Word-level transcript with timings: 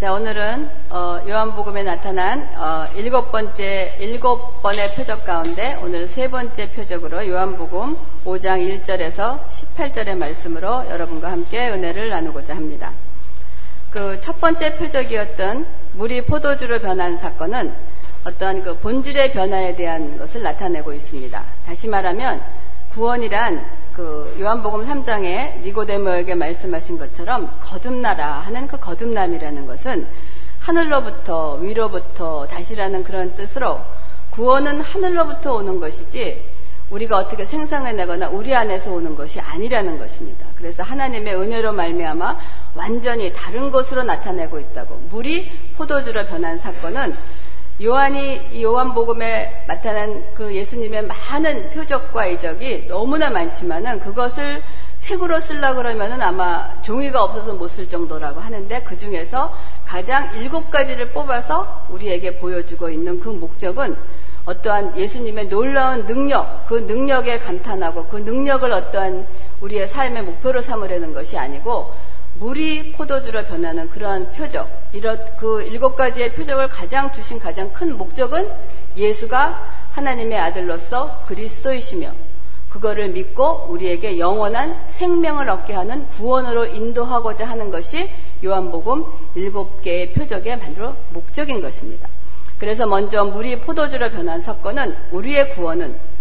자, 0.00 0.12
오늘은 0.12 0.68
어, 0.90 1.20
요한복음에 1.26 1.84
나타난 1.84 2.48
어, 2.56 2.88
일곱 2.96 3.30
번째 3.30 3.94
일곱 4.00 4.60
번의 4.60 4.92
표적 4.96 5.24
가운데 5.24 5.78
오늘 5.82 6.08
세 6.08 6.28
번째 6.28 6.68
표적으로 6.72 7.26
요한복음 7.26 7.96
5장 8.24 8.82
1절에서 8.84 9.38
18절의 9.48 10.16
말씀으로 10.16 10.90
여러분과 10.90 11.30
함께 11.30 11.70
은혜를 11.70 12.08
나누고자 12.08 12.56
합니다. 12.56 12.90
그 13.92 14.18
첫 14.20 14.40
번째 14.40 14.76
표적이었던 14.76 15.64
물이 15.92 16.22
포도주로 16.22 16.80
변한 16.80 17.16
사건은 17.16 17.72
어떠한 18.24 18.64
그 18.64 18.76
본질의 18.78 19.32
변화에 19.32 19.76
대한 19.76 20.18
것을 20.18 20.42
나타내고 20.42 20.92
있습니다. 20.92 21.44
다시 21.66 21.86
말하면 21.86 22.42
구원이란 22.90 23.64
그 23.94 24.36
요한복음 24.40 24.84
3장에 24.84 25.60
니고데모에게 25.62 26.34
말씀하신 26.34 26.98
것처럼 26.98 27.48
거듭나라 27.60 28.40
하는 28.40 28.66
그 28.66 28.76
거듭남이라는 28.78 29.66
것은 29.66 30.06
하늘로부터 30.58 31.54
위로부터 31.54 32.46
다시라는 32.48 33.04
그런 33.04 33.36
뜻으로 33.36 33.80
구원은 34.30 34.80
하늘로부터 34.80 35.54
오는 35.54 35.78
것이지 35.78 36.42
우리가 36.90 37.16
어떻게 37.18 37.44
생성해내거나 37.44 38.30
우리 38.30 38.54
안에서 38.54 38.92
오는 38.92 39.14
것이 39.14 39.40
아니라는 39.40 39.98
것입니다. 39.98 40.46
그래서 40.56 40.82
하나님의 40.82 41.34
은혜로 41.36 41.72
말미암아 41.72 42.38
완전히 42.74 43.32
다른 43.32 43.70
것으로 43.70 44.02
나타내고 44.02 44.58
있다고 44.58 44.96
물이 45.10 45.50
포도주로 45.76 46.24
변한 46.26 46.58
사건은 46.58 47.14
요한이 47.82 48.62
요한복음에 48.62 49.64
나타난 49.66 50.24
그 50.34 50.54
예수님의 50.54 51.06
많은 51.06 51.70
표적과 51.70 52.26
이적이 52.26 52.86
너무나 52.86 53.30
많지만은 53.30 53.98
그것을 53.98 54.62
책으로 55.00 55.40
쓰려 55.40 55.74
그러면은 55.74 56.22
아마 56.22 56.70
종이가 56.82 57.22
없어서 57.22 57.54
못 57.54 57.68
쓸 57.68 57.88
정도라고 57.90 58.40
하는데 58.40 58.82
그 58.82 58.96
중에서 58.96 59.52
가장 59.84 60.34
일곱 60.36 60.70
가지를 60.70 61.10
뽑아서 61.10 61.86
우리에게 61.90 62.38
보여주고 62.38 62.88
있는 62.90 63.18
그 63.18 63.28
목적은 63.28 63.96
어떠한 64.46 64.96
예수님의 64.96 65.48
놀라운 65.48 66.06
능력, 66.06 66.66
그 66.68 66.74
능력에 66.74 67.40
감탄하고 67.40 68.06
그 68.06 68.18
능력을 68.18 68.70
어떠한 68.70 69.26
우리의 69.62 69.88
삶의 69.88 70.22
목표로 70.22 70.62
삼으려는 70.62 71.12
것이 71.12 71.36
아니고 71.36 71.92
물이 72.40 72.92
포도주로 72.92 73.44
변하는 73.44 73.88
그러한 73.90 74.32
표적, 74.32 74.68
이런 74.92 75.18
그 75.38 75.62
일곱 75.62 75.96
가지의 75.96 76.32
표적을 76.32 76.68
가장 76.68 77.12
주신 77.12 77.38
가장 77.38 77.72
큰 77.72 77.96
목적은 77.96 78.48
예수가 78.96 79.74
하나님의 79.92 80.38
아들로서 80.38 81.22
그리스도이시며 81.26 82.10
그거를 82.68 83.10
믿고 83.10 83.66
우리에게 83.68 84.18
영원한 84.18 84.76
생명을 84.88 85.48
얻게 85.48 85.74
하는 85.74 86.08
구원으로 86.08 86.66
인도하고자 86.66 87.48
하는 87.48 87.70
것이 87.70 88.10
요한복음 88.44 89.04
일곱 89.36 89.80
개의 89.82 90.12
표적의 90.12 90.58
만들어 90.58 90.96
목적인 91.10 91.62
것입니다. 91.62 92.08
그래서 92.58 92.86
먼저 92.86 93.24
물이 93.24 93.60
포도주로 93.60 94.10
변한 94.10 94.40
사건은 94.40 94.96
우리의 95.12 95.50
구원은 95.50 96.13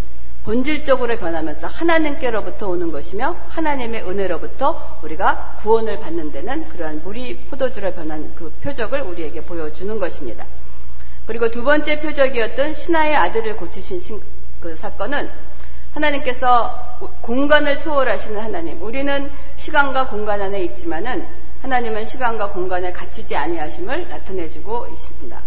본질적으로 0.43 1.17
변하면서 1.17 1.67
하나님께로부터 1.67 2.67
오는 2.67 2.91
것이며 2.91 3.35
하나님의 3.47 4.03
은혜로부터 4.03 4.99
우리가 5.01 5.57
구원을 5.61 5.99
받는 5.99 6.31
데는 6.31 6.67
그러한 6.69 7.01
물이 7.03 7.45
포도주로 7.49 7.93
변한 7.93 8.33
그 8.35 8.51
표적을 8.61 9.01
우리에게 9.01 9.41
보여주는 9.41 9.97
것입니다. 9.99 10.45
그리고 11.25 11.49
두 11.49 11.63
번째 11.63 12.01
표적이었던 12.01 12.73
신하의 12.73 13.15
아들을 13.15 13.55
고치신 13.55 14.21
그 14.59 14.75
사건은 14.75 15.29
하나님께서 15.93 16.99
공간을 17.21 17.79
초월하시는 17.79 18.39
하나님. 18.39 18.81
우리는 18.81 19.29
시간과 19.57 20.07
공간 20.07 20.41
안에 20.41 20.63
있지만은 20.63 21.25
하나님은 21.61 22.05
시간과 22.05 22.49
공간에 22.49 22.91
갇히지 22.91 23.35
아니하심을 23.35 24.09
나타내주고 24.09 24.87
있습니다. 24.87 25.39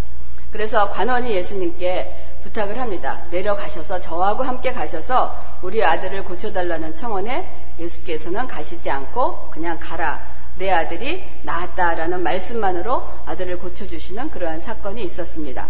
그래서 0.52 0.88
관원이 0.90 1.30
예수님께 1.32 2.25
부탁을 2.46 2.80
합니다. 2.80 3.22
내려가셔서 3.30 4.00
저하고 4.00 4.44
함께 4.44 4.72
가셔서 4.72 5.36
우리 5.62 5.84
아들을 5.84 6.24
고쳐달라는 6.24 6.96
청원에 6.96 7.46
예수께서는 7.78 8.46
가시지 8.46 8.88
않고 8.88 9.50
그냥 9.50 9.78
가라. 9.80 10.36
내 10.56 10.70
아들이 10.70 11.22
나았다라는 11.42 12.22
말씀만으로 12.22 13.02
아들을 13.26 13.58
고쳐주시는 13.58 14.30
그러한 14.30 14.60
사건이 14.60 15.02
있었습니다. 15.04 15.66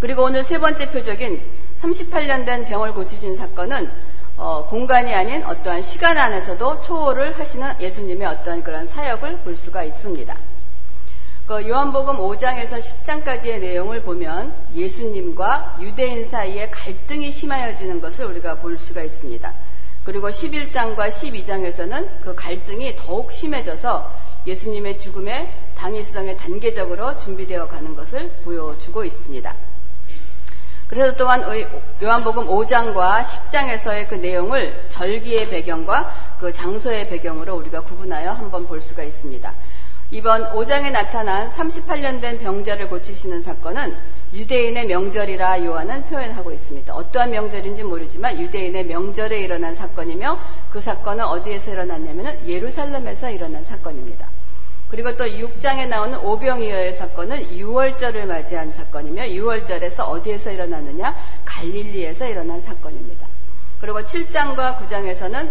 그리고 0.00 0.24
오늘 0.24 0.44
세 0.44 0.58
번째 0.58 0.90
표적인 0.92 1.40
38년 1.80 2.44
된 2.44 2.66
병을 2.66 2.92
고치신 2.92 3.36
사건은 3.36 3.90
어, 4.36 4.66
공간이 4.68 5.12
아닌 5.12 5.44
어떠한 5.44 5.82
시간 5.82 6.16
안에서도 6.16 6.82
초월을 6.82 7.38
하시는 7.38 7.74
예수님의 7.80 8.26
어떠한 8.26 8.62
그런 8.62 8.86
사역을 8.86 9.38
볼 9.38 9.56
수가 9.56 9.84
있습니다. 9.84 10.49
그 11.50 11.68
요한복음 11.68 12.18
5장에서 12.18 12.80
10장까지의 12.80 13.58
내용을 13.58 14.02
보면 14.02 14.54
예수님과 14.72 15.78
유대인 15.80 16.28
사이에 16.28 16.70
갈등이 16.70 17.32
심하여지는 17.32 18.00
것을 18.00 18.26
우리가 18.26 18.54
볼 18.58 18.78
수가 18.78 19.02
있습니다. 19.02 19.52
그리고 20.04 20.28
11장과 20.28 21.10
12장에서는 21.10 22.06
그 22.22 22.36
갈등이 22.36 22.94
더욱 22.98 23.32
심해져서 23.32 24.14
예수님의 24.46 25.00
죽음에 25.00 25.52
당위성에 25.76 26.36
단계적으로 26.36 27.18
준비되어 27.18 27.66
가는 27.66 27.96
것을 27.96 28.30
보여주고 28.44 29.02
있습니다. 29.04 29.52
그래서 30.86 31.16
또한 31.16 31.42
요한복음 32.00 32.46
5장과 32.46 33.24
10장에서의 33.24 34.08
그 34.08 34.14
내용을 34.14 34.86
절기의 34.88 35.50
배경과 35.50 36.36
그 36.38 36.52
장소의 36.52 37.08
배경으로 37.08 37.56
우리가 37.56 37.80
구분하여 37.80 38.30
한번 38.30 38.68
볼 38.68 38.80
수가 38.80 39.02
있습니다. 39.02 39.52
이번 40.12 40.42
5장에 40.54 40.90
나타난 40.90 41.48
38년 41.50 42.20
된 42.20 42.40
병자를 42.40 42.88
고치시는 42.88 43.42
사건은 43.42 43.94
유대인의 44.32 44.88
명절이라 44.88 45.64
요한은 45.64 46.02
표현하고 46.06 46.50
있습니다. 46.50 46.92
어떠한 46.92 47.30
명절인지 47.30 47.84
모르지만 47.84 48.40
유대인의 48.40 48.86
명절에 48.86 49.38
일어난 49.40 49.76
사건이며 49.76 50.36
그 50.72 50.80
사건은 50.80 51.24
어디에서 51.24 51.72
일어났냐면 51.72 52.36
예루살렘에서 52.44 53.30
일어난 53.30 53.62
사건입니다. 53.62 54.26
그리고 54.90 55.16
또 55.16 55.24
6장에 55.26 55.86
나오는 55.86 56.18
오병이어의 56.18 56.94
사건은 56.94 57.56
6월절을 57.56 58.24
맞이한 58.24 58.72
사건이며 58.72 59.22
6월절에서 59.22 60.00
어디에서 60.08 60.50
일어났느냐? 60.50 61.14
갈릴리에서 61.44 62.26
일어난 62.26 62.60
사건입니다. 62.60 63.28
그리고 63.80 64.00
7장과 64.00 64.78
9장에서는 64.78 65.48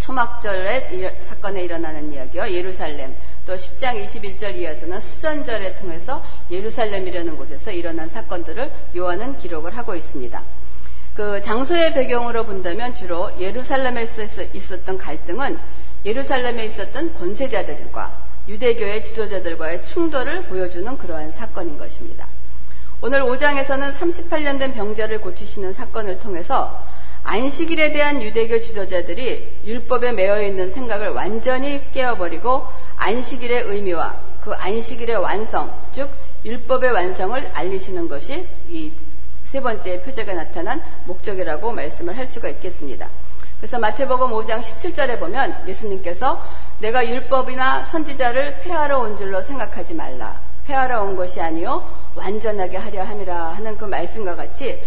초막절의 0.00 1.18
사건에 1.20 1.64
일어나는 1.64 2.14
이야기와 2.14 2.50
예루살렘, 2.50 3.14
또 3.48 3.54
10장 3.54 4.06
21절 4.06 4.56
이하에서는 4.56 5.00
수전절을 5.00 5.76
통해서 5.76 6.22
예루살렘이라는 6.50 7.34
곳에서 7.38 7.72
일어난 7.72 8.06
사건들을 8.10 8.70
요한은 8.94 9.38
기록을 9.38 9.74
하고 9.74 9.94
있습니다. 9.94 10.42
그 11.14 11.42
장소의 11.42 11.94
배경으로 11.94 12.44
본다면 12.44 12.94
주로 12.94 13.32
예루살렘에서 13.40 14.42
있었던 14.52 14.98
갈등은 14.98 15.58
예루살렘에 16.04 16.66
있었던 16.66 17.14
권세자들과 17.14 18.12
유대교의 18.48 19.04
지도자들과의 19.06 19.86
충돌을 19.86 20.42
보여주는 20.44 20.98
그러한 20.98 21.32
사건인 21.32 21.78
것입니다. 21.78 22.26
오늘 23.00 23.22
5장에서는 23.22 23.94
38년 23.94 24.58
된 24.58 24.74
병자를 24.74 25.22
고치시는 25.22 25.72
사건을 25.72 26.20
통해서 26.20 26.84
안식일에 27.28 27.92
대한 27.92 28.22
유대교 28.22 28.58
지도자들이 28.60 29.60
율법에 29.66 30.12
매여 30.12 30.42
있는 30.42 30.70
생각을 30.70 31.10
완전히 31.10 31.82
깨어버리고 31.92 32.66
안식일의 32.96 33.64
의미와 33.64 34.14
그 34.42 34.52
안식일의 34.54 35.16
완성, 35.16 35.70
즉 35.92 36.08
율법의 36.44 36.90
완성을 36.90 37.50
알리시는 37.54 38.08
것이 38.08 38.46
이 38.70 38.92
세 39.48 39.62
번째 39.62 40.02
표적에 40.02 40.34
나타난 40.34 40.82
목적이라고 41.06 41.72
말씀을 41.72 42.18
할 42.18 42.26
수가 42.26 42.50
있겠습니다. 42.50 43.08
그래서 43.58 43.78
마태복음 43.78 44.30
5장 44.32 44.60
17절에 44.60 45.18
보면 45.18 45.64
예수님께서 45.66 46.42
내가 46.80 47.08
율법이나 47.08 47.84
선지자를 47.84 48.60
폐하러 48.62 48.98
온 48.98 49.16
줄로 49.16 49.40
생각하지 49.40 49.94
말라. 49.94 50.38
폐하러 50.66 51.02
온 51.02 51.16
것이 51.16 51.40
아니요 51.40 51.82
완전하게 52.14 52.76
하려 52.76 53.04
함이라 53.04 53.54
하는 53.54 53.78
그 53.78 53.86
말씀과 53.86 54.36
같이 54.36 54.78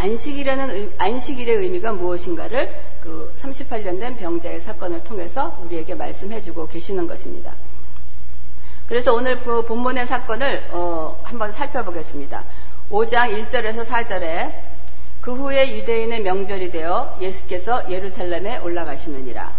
안식이라는 0.00 0.94
안식일의 0.96 1.56
의미가 1.56 1.92
무엇인가를 1.92 2.74
그 3.02 3.34
38년 3.40 4.00
된 4.00 4.16
병자의 4.16 4.62
사건을 4.62 5.04
통해서 5.04 5.58
우리에게 5.64 5.94
말씀해주고 5.94 6.68
계시는 6.68 7.06
것입니다. 7.06 7.52
그래서 8.88 9.14
오늘 9.14 9.38
그 9.40 9.64
본문의 9.66 10.06
사건을 10.06 10.68
어, 10.70 11.20
한번 11.22 11.52
살펴보겠습니다. 11.52 12.42
5장 12.90 13.46
1절에서 13.48 13.86
4절에 13.86 14.52
그 15.20 15.34
후에 15.34 15.76
유대인의 15.76 16.22
명절이 16.22 16.72
되어 16.72 17.16
예수께서 17.20 17.88
예루살렘에 17.90 18.58
올라가시느니라. 18.58 19.52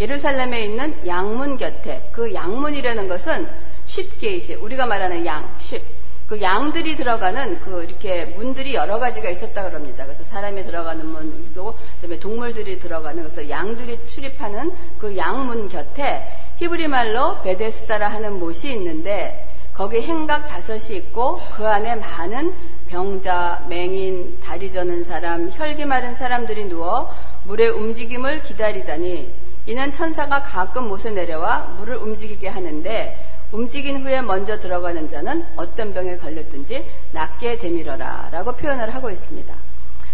예루살렘에 0.00 0.64
있는 0.64 0.94
양문 1.06 1.56
곁에 1.56 2.08
그 2.12 2.34
양문이라는 2.34 3.08
것은 3.08 3.48
쉽게 3.86 4.36
이제 4.36 4.54
우리가 4.54 4.86
말하는 4.86 5.24
양, 5.24 5.48
쉽. 5.60 5.97
그 6.28 6.42
양들이 6.42 6.94
들어가는 6.96 7.58
그 7.60 7.84
이렇게 7.84 8.26
문들이 8.26 8.74
여러 8.74 8.98
가지가 8.98 9.30
있었다 9.30 9.64
그럽니다. 9.64 10.04
그래서 10.04 10.24
사람이 10.24 10.62
들어가는 10.64 11.06
문도 11.06 11.74
그다음에 11.96 12.18
동물들이 12.18 12.78
들어가는 12.78 13.22
그래서 13.22 13.48
양들이 13.48 13.98
출입하는 14.06 14.70
그 14.98 15.16
양문 15.16 15.70
곁에 15.70 16.22
히브리 16.58 16.88
말로 16.88 17.40
베데스다라 17.42 18.08
하는 18.08 18.38
못이 18.38 18.70
있는데 18.74 19.46
거기 19.72 20.02
행각 20.02 20.48
다섯이 20.48 20.96
있고 20.98 21.40
그 21.56 21.66
안에 21.66 21.96
많은 21.96 22.52
병자, 22.88 23.64
맹인, 23.68 24.38
다리 24.42 24.70
저는 24.70 25.04
사람, 25.04 25.50
혈기 25.50 25.86
마른 25.86 26.14
사람들이 26.16 26.66
누워 26.68 27.10
물의 27.44 27.70
움직임을 27.70 28.42
기다리다니 28.42 29.32
이는 29.66 29.92
천사가 29.92 30.42
가끔 30.42 30.88
못에 30.88 31.10
내려와 31.10 31.74
물을 31.78 31.96
움직이게 31.96 32.48
하는데 32.48 33.27
움직인 33.50 34.04
후에 34.04 34.20
먼저 34.20 34.60
들어가는 34.60 35.08
자는 35.10 35.44
어떤 35.56 35.94
병에 35.94 36.18
걸렸든지 36.18 36.84
낫게 37.12 37.58
되밀어라 37.58 38.28
라고 38.30 38.52
표현을 38.52 38.94
하고 38.94 39.10
있습니다. 39.10 39.54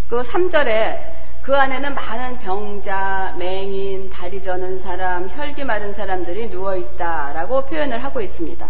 그 0.09 0.23
3절에 0.23 1.25
그 1.43 1.55
안에는 1.55 1.95
많은 1.95 2.39
병자, 2.39 3.35
맹인, 3.39 4.09
다리 4.11 4.43
저는 4.43 4.79
사람, 4.79 5.29
혈기 5.29 5.65
마른 5.65 5.93
사람들이 5.93 6.49
누워있다 6.49 7.33
라고 7.35 7.65
표현을 7.65 8.03
하고 8.03 8.21
있습니다. 8.21 8.67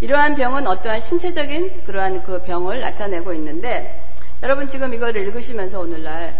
이러한 0.00 0.36
병은 0.36 0.66
어떠한 0.66 1.00
신체적인 1.00 1.84
그러한 1.84 2.22
그 2.24 2.42
병을 2.42 2.80
나타내고 2.80 3.32
있는데 3.34 4.02
여러분 4.42 4.68
지금 4.68 4.92
이걸 4.92 5.16
읽으시면서 5.16 5.80
오늘날 5.80 6.34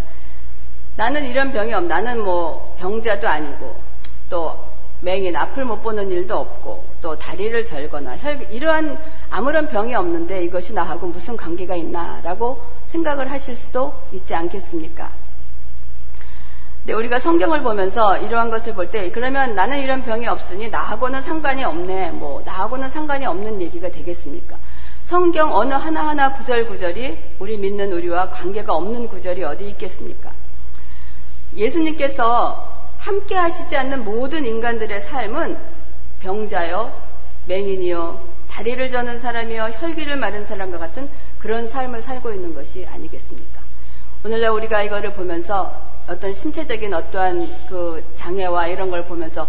나는 0.97 1.25
이런 1.25 1.53
병이 1.53 1.73
없, 1.73 1.85
나는 1.85 2.23
뭐 2.25 2.77
병자도 2.79 3.29
아니고 3.29 3.77
또 4.29 4.70
맹인 5.01 5.35
앞을 5.35 5.65
못 5.65 5.83
보는 5.83 6.11
일도 6.11 6.39
없고 6.39 6.85
또 7.03 7.19
다리를 7.19 7.65
절거나 7.65 8.17
혈 8.19 8.47
이러한 8.51 8.99
아무런 9.31 9.69
병이 9.69 9.95
없는데 9.95 10.45
이것이 10.45 10.75
나하고 10.75 11.07
무슨 11.07 11.37
관계가 11.37 11.75
있나라고 11.77 12.61
생각을 12.87 13.31
하실 13.31 13.57
수도 13.57 13.95
있지 14.13 14.35
않겠습니까? 14.35 15.11
근데 16.83 16.95
우리가 16.95 17.19
성경을 17.19 17.63
보면서 17.63 18.19
이러한 18.19 18.51
것을 18.51 18.75
볼 18.75 18.91
때 18.91 19.11
그러면 19.11 19.55
나는 19.55 19.81
이런 19.81 20.03
병이 20.03 20.27
없으니 20.27 20.71
나하고는 20.71 21.23
상관이 21.23 21.63
없네. 21.65 22.11
뭐 22.13 22.43
나하고는 22.45 22.89
상관이 22.91 23.27
없는 23.27 23.61
얘기가 23.63 23.91
되겠습니까? 23.91 24.57
성경 25.05 25.55
어느 25.55 25.75
하나하나 25.75 26.33
구절 26.35 26.67
구절이 26.69 27.19
우리 27.39 27.57
믿는 27.59 27.93
우리와 27.93 28.31
관계가 28.31 28.75
없는 28.75 29.09
구절이 29.09 29.43
어디 29.45 29.69
있겠습니까? 29.71 30.31
예수님께서 31.57 32.80
함께 33.01 33.35
하시지 33.35 33.75
않는 33.77 34.05
모든 34.05 34.45
인간들의 34.45 35.01
삶은 35.01 35.57
병자요, 36.21 36.93
맹인이요, 37.47 38.21
다리를 38.51 38.91
저는 38.91 39.21
사람이요, 39.21 39.71
혈기를 39.75 40.17
마른 40.17 40.45
사람과 40.45 40.79
같은 40.79 41.09
그런 41.39 41.69
삶을 41.69 42.03
살고 42.03 42.33
있는 42.33 42.55
것이 42.55 42.87
아니겠습니까? 42.87 43.61
오늘날 44.23 44.51
우리가 44.51 44.83
이거를 44.83 45.15
보면서 45.15 45.75
어떤 46.09 46.35
신체적인 46.35 46.93
어떠한 46.93 47.69
그 47.69 48.05
장애와 48.17 48.67
이런 48.67 48.91
걸 48.91 49.05
보면서 49.07 49.49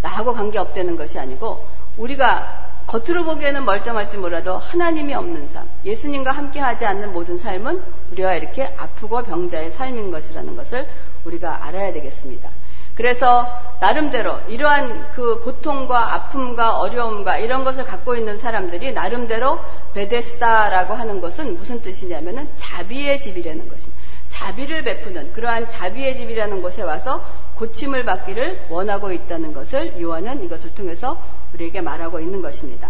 나하고 0.00 0.32
관계없다는 0.32 0.96
것이 0.96 1.18
아니고 1.18 1.66
우리가 1.96 2.70
겉으로 2.86 3.24
보기에는 3.24 3.64
멀쩡할지 3.64 4.16
몰라도 4.18 4.58
하나님이 4.58 5.14
없는 5.14 5.48
삶, 5.48 5.66
예수님과 5.84 6.30
함께 6.30 6.60
하지 6.60 6.86
않는 6.86 7.12
모든 7.12 7.36
삶은 7.36 7.82
우리와 8.12 8.34
이렇게 8.34 8.72
아프고 8.76 9.22
병자의 9.24 9.72
삶인 9.72 10.12
것이라는 10.12 10.56
것을 10.56 10.86
우리가 11.24 11.64
알아야 11.64 11.92
되겠습니다. 11.92 12.61
그래서 12.96 13.48
나름대로 13.80 14.38
이러한 14.48 15.12
그 15.14 15.40
고통과 15.40 16.14
아픔과 16.14 16.78
어려움과 16.78 17.38
이런 17.38 17.64
것을 17.64 17.84
갖고 17.84 18.14
있는 18.14 18.38
사람들이 18.38 18.92
나름대로 18.92 19.58
베데스다라고 19.94 20.94
하는 20.94 21.20
것은 21.20 21.56
무슨 21.56 21.80
뜻이냐면은 21.82 22.48
자비의 22.56 23.20
집이라는 23.20 23.68
것입니다. 23.68 24.02
자비를 24.28 24.82
베푸는 24.82 25.32
그러한 25.32 25.68
자비의 25.68 26.16
집이라는 26.16 26.62
곳에 26.62 26.82
와서 26.82 27.24
고침을 27.56 28.04
받기를 28.04 28.66
원하고 28.68 29.12
있다는 29.12 29.52
것을 29.52 30.00
요한은 30.00 30.44
이것을 30.44 30.74
통해서 30.74 31.20
우리에게 31.54 31.80
말하고 31.80 32.20
있는 32.20 32.42
것입니다. 32.42 32.88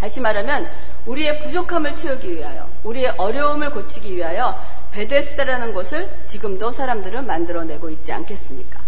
다시 0.00 0.20
말하면 0.20 0.68
우리의 1.06 1.38
부족함을 1.40 1.94
채우기 1.96 2.34
위하여 2.34 2.68
우리의 2.82 3.14
어려움을 3.18 3.70
고치기 3.70 4.16
위하여 4.16 4.58
베데스다라는 4.92 5.74
곳을 5.74 6.08
지금도 6.26 6.72
사람들은 6.72 7.26
만들어내고 7.26 7.90
있지 7.90 8.12
않겠습니까? 8.12 8.81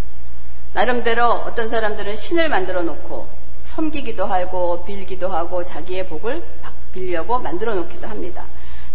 나름대로 0.75 1.25
어떤 1.25 1.69
사람들은 1.69 2.17
신을 2.17 2.49
만들어 2.49 2.83
놓고 2.83 3.27
섬기기도 3.65 4.27
하고 4.27 4.85
빌기도 4.85 5.29
하고 5.29 5.65
자기의 5.65 6.07
복을 6.09 6.43
빌려고 6.93 7.39
만들어 7.39 7.75
놓기도 7.75 8.07
합니다. 8.07 8.45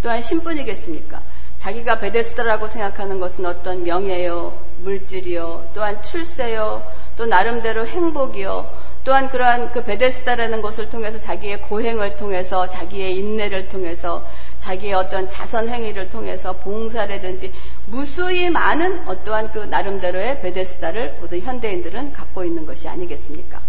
또한 0.01 0.21
신분이겠습니까? 0.21 1.21
자기가 1.59 1.99
베데스다라고 1.99 2.67
생각하는 2.67 3.19
것은 3.19 3.45
어떤 3.45 3.83
명예요, 3.83 4.57
물질이요, 4.79 5.71
또한 5.73 6.01
출세요, 6.01 6.81
또 7.17 7.25
나름대로 7.25 7.85
행복이요, 7.85 8.69
또한 9.03 9.29
그러한 9.29 9.71
그 9.71 9.83
베데스다라는 9.83 10.61
것을 10.61 10.89
통해서 10.89 11.19
자기의 11.19 11.61
고행을 11.63 12.17
통해서 12.17 12.69
자기의 12.69 13.17
인내를 13.17 13.69
통해서 13.69 14.25
자기의 14.59 14.93
어떤 14.93 15.29
자선 15.29 15.67
행위를 15.69 16.09
통해서 16.09 16.53
봉사라든지 16.53 17.51
무수히 17.89 18.49
많은 18.49 19.07
어떠한 19.07 19.51
그 19.51 19.59
나름대로의 19.59 20.41
베데스다를 20.41 21.17
모든 21.19 21.41
현대인들은 21.41 22.13
갖고 22.13 22.43
있는 22.43 22.65
것이 22.65 22.87
아니겠습니까? 22.87 23.59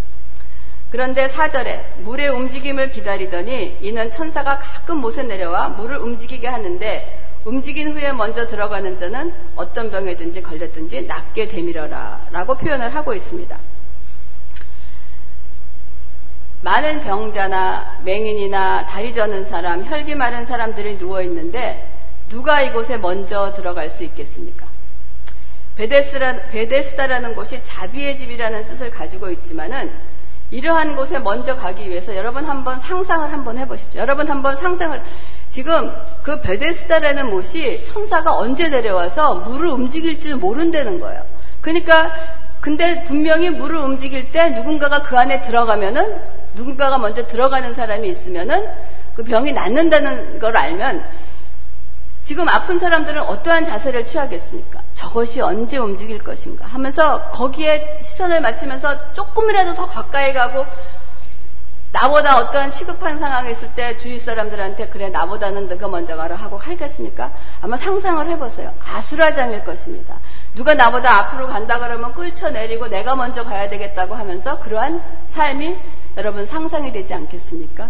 그런데 0.90 1.28
사절에 1.28 1.84
물의 1.98 2.28
움직임을 2.28 2.90
기다리더니 2.90 3.78
이는 3.80 4.10
천사가 4.10 4.58
가끔 4.58 4.98
못에 4.98 5.22
내려와 5.22 5.70
물을 5.70 5.96
움직이게 5.98 6.48
하는데 6.48 7.30
움직인 7.44 7.92
후에 7.92 8.12
먼저 8.12 8.46
들어가는 8.46 8.98
자는 8.98 9.32
어떤 9.56 9.90
병에든지 9.90 10.42
걸렸든지 10.42 11.02
낫게 11.06 11.48
되밀어라 11.48 12.26
라고 12.32 12.56
표현을 12.56 12.94
하고 12.94 13.14
있습니다. 13.14 13.56
많은 16.62 17.02
병자나 17.02 18.00
맹인이나 18.04 18.84
다리 18.86 19.14
저는 19.14 19.46
사람, 19.46 19.82
혈기 19.84 20.14
마른 20.14 20.44
사람들이 20.44 20.98
누워 20.98 21.22
있는데 21.22 21.99
누가 22.30 22.62
이곳에 22.62 22.96
먼저 22.96 23.52
들어갈 23.54 23.90
수 23.90 24.04
있겠습니까? 24.04 24.64
베데스라, 25.76 26.36
베데스다 26.50 27.06
라는 27.06 27.34
곳이 27.34 27.60
자비의 27.64 28.18
집이라는 28.18 28.66
뜻을 28.66 28.90
가지고 28.90 29.30
있지만은 29.30 29.90
이러한 30.50 30.96
곳에 30.96 31.18
먼저 31.18 31.56
가기 31.56 31.88
위해서 31.88 32.16
여러분 32.16 32.44
한번 32.44 32.78
상상을 32.78 33.32
한번 33.32 33.58
해보십시오. 33.58 34.00
여러분 34.00 34.28
한번 34.28 34.56
상상을 34.56 35.00
지금 35.50 35.92
그 36.22 36.40
베데스다라는 36.40 37.30
못이 37.30 37.84
천사가 37.84 38.36
언제 38.36 38.68
내려와서 38.68 39.36
물을 39.36 39.68
움직일지 39.68 40.34
모른다는 40.34 41.00
거예요. 41.00 41.22
그러니까 41.60 42.12
근데 42.60 43.04
분명히 43.04 43.50
물을 43.50 43.76
움직일 43.76 44.30
때 44.32 44.50
누군가가 44.50 45.02
그 45.02 45.18
안에 45.18 45.42
들어가면은 45.42 46.20
누군가가 46.54 46.98
먼저 46.98 47.26
들어가는 47.26 47.74
사람이 47.74 48.08
있으면은 48.08 48.68
그 49.14 49.24
병이 49.24 49.52
낫는다는 49.52 50.38
걸 50.38 50.56
알면 50.56 51.02
지금 52.30 52.48
아픈 52.48 52.78
사람들은 52.78 53.22
어떠한 53.22 53.66
자세를 53.66 54.06
취하겠습니까? 54.06 54.80
저것이 54.94 55.40
언제 55.40 55.78
움직일 55.78 56.22
것인가 56.22 56.64
하면서 56.64 57.24
거기에 57.32 57.98
시선을 58.02 58.40
맞추면서 58.40 59.14
조금이라도 59.14 59.74
더 59.74 59.86
가까이 59.88 60.32
가고 60.32 60.64
나보다 61.90 62.38
어떠한 62.38 62.70
시급한 62.70 63.18
상황에 63.18 63.50
있을 63.50 63.70
때 63.74 63.98
주위 63.98 64.20
사람들한테 64.20 64.90
그래 64.90 65.08
나보다는 65.08 65.68
너가 65.68 65.88
먼저 65.88 66.16
가라 66.16 66.36
하고 66.36 66.56
하겠습니까? 66.56 67.32
아마 67.62 67.76
상상을 67.76 68.24
해보세요. 68.28 68.72
아수라장일 68.86 69.64
것입니다. 69.64 70.14
누가 70.54 70.74
나보다 70.74 71.12
앞으로 71.18 71.48
간다 71.48 71.80
그러면 71.80 72.14
끌쳐내리고 72.14 72.86
내가 72.86 73.16
먼저 73.16 73.42
가야 73.42 73.68
되겠다고 73.68 74.14
하면서 74.14 74.60
그러한 74.60 75.02
삶이 75.32 75.76
여러분 76.16 76.46
상상이 76.46 76.92
되지 76.92 77.12
않겠습니까? 77.12 77.88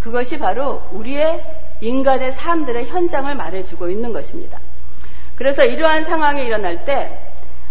그것이 0.00 0.38
바로 0.38 0.80
우리의 0.92 1.69
인간의 1.80 2.32
삶들의 2.32 2.86
현장을 2.86 3.34
말해주고 3.34 3.88
있는 3.90 4.12
것입니다. 4.12 4.58
그래서 5.36 5.64
이러한 5.64 6.04
상황이 6.04 6.44
일어날 6.44 6.84
때 6.84 7.18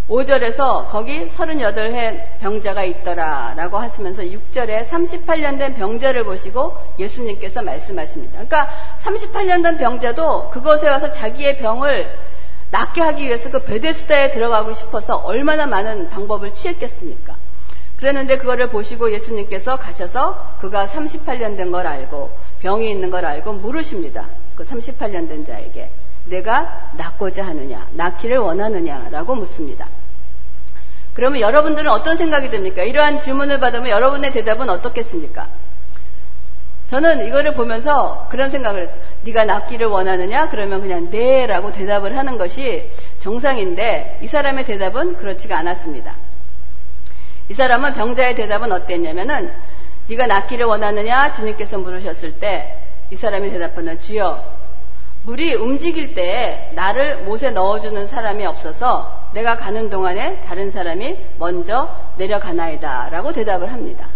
5절에서 0.10 0.88
거기 0.90 1.30
38해 1.30 2.40
병자가 2.40 2.84
있더라 2.84 3.54
라고 3.56 3.78
하시면서 3.78 4.24
6절에 4.24 4.88
38년 4.88 5.60
된 5.60 5.76
병자를 5.76 6.24
보시고 6.24 6.76
예수님께서 6.98 7.62
말씀하십니다. 7.62 8.32
그러니까 8.34 8.70
38년 9.04 9.62
된 9.62 9.78
병자도 9.78 10.50
그곳에 10.50 10.90
와서 10.90 11.12
자기의 11.12 11.60
병을 11.60 12.10
낫게 12.72 13.02
하기 13.02 13.28
위해서 13.28 13.52
그 13.52 13.64
베데스다에 13.64 14.32
들어가고 14.32 14.74
싶어서 14.74 15.18
얼마나 15.18 15.68
많은 15.68 16.10
방법을 16.10 16.56
취했겠습니까? 16.56 17.36
그랬는데 17.98 18.38
그거를 18.38 18.70
보시고 18.70 19.12
예수님께서 19.12 19.76
가셔서 19.76 20.56
그가 20.60 20.88
38년 20.88 21.56
된 21.58 21.72
걸 21.72 21.86
알고 21.86 22.32
병이 22.62 22.90
있는 22.90 23.10
걸 23.10 23.26
알고 23.26 23.54
물으십니다. 23.54 24.26
그 24.56 24.66
38년 24.66 25.28
된 25.28 25.46
자에게 25.46 25.90
내가 26.26 26.92
낫고자 26.98 27.46
하느냐, 27.48 27.88
낫기를 27.94 28.38
원하느냐라고 28.38 29.36
묻습니다. 29.36 29.88
그러면 31.14 31.42
여러분들은 31.42 31.90
어떤 31.90 32.18
생각이 32.18 32.50
듭니까? 32.50 32.84
이러한 32.84 33.22
질문을 33.22 33.60
받으면 33.60 33.90
여러분의 33.90 34.32
대답은 34.32 34.70
어떻겠습니까? 34.70 35.48
저는 36.90 37.28
이거를 37.28 37.54
보면서 37.54 38.28
그런 38.30 38.50
생각을 38.50 38.84
했어요. 38.84 38.98
네가 39.24 39.46
낫기를 39.46 39.88
원하느냐? 39.88 40.50
그러면 40.50 40.82
그냥 40.82 41.10
네라고 41.12 41.72
대답을 41.72 42.18
하는 42.18 42.38
것이 42.38 42.90
정상인데 43.20 44.20
이 44.22 44.28
사람의 44.28 44.66
대답은 44.66 45.18
그렇지가 45.18 45.58
않았습니다. 45.58 46.14
이 47.50 47.54
사람은 47.54 47.94
병자의 47.94 48.36
대답은 48.36 48.72
어땠냐면은 48.72 49.52
네가 50.10 50.28
낫기를 50.28 50.66
원하느냐 50.66 51.34
주님께서 51.34 51.80
물으셨을 51.80 52.34
때 52.40 52.80
이 53.12 53.16
사람이 53.16 53.50
대답하는 53.50 54.00
주여 54.00 54.60
물이 55.24 55.56
움직일 55.56 56.14
때 56.14 56.72
나를 56.76 57.18
못에 57.24 57.52
넣어주는 57.52 58.08
사람이 58.08 58.46
없어서 58.46 59.30
내가 59.34 59.58
가는 59.58 59.90
동안에 59.90 60.44
다른 60.48 60.72
사람이 60.72 61.18
먼저 61.40 61.90
내려가나이다 62.18 63.10
라고 63.10 63.34
대답을 63.34 63.72
합니다. 63.72 64.08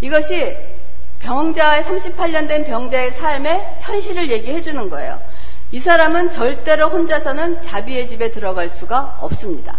이것이 0.00 0.56
병자의 1.20 1.84
38년 1.84 2.46
된 2.46 2.64
병자의 2.64 3.12
삶의 3.12 3.78
현실을 3.80 4.30
얘기해 4.30 4.62
주는 4.62 4.88
거예요. 4.88 5.20
이 5.72 5.80
사람은 5.80 6.30
절대로 6.30 6.88
혼자서는 6.88 7.62
자비의 7.62 8.06
집에 8.08 8.30
들어갈 8.30 8.70
수가 8.70 9.18
없습니다. 9.20 9.76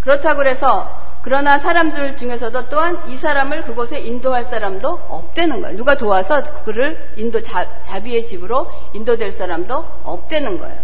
그렇다고 0.00 0.44
해서 0.44 1.03
그러나 1.24 1.58
사람들 1.58 2.18
중에서도 2.18 2.68
또한 2.68 2.98
이 3.08 3.16
사람을 3.16 3.62
그곳에 3.62 3.98
인도할 3.98 4.44
사람도 4.44 5.06
없다는 5.08 5.62
거예요. 5.62 5.74
누가 5.74 5.96
도와서 5.96 6.62
그를 6.64 7.12
인도 7.16 7.42
자, 7.42 7.66
자비의 7.84 8.26
집으로 8.26 8.70
인도될 8.92 9.32
사람도 9.32 9.74
없다는 10.04 10.58
거예요. 10.58 10.76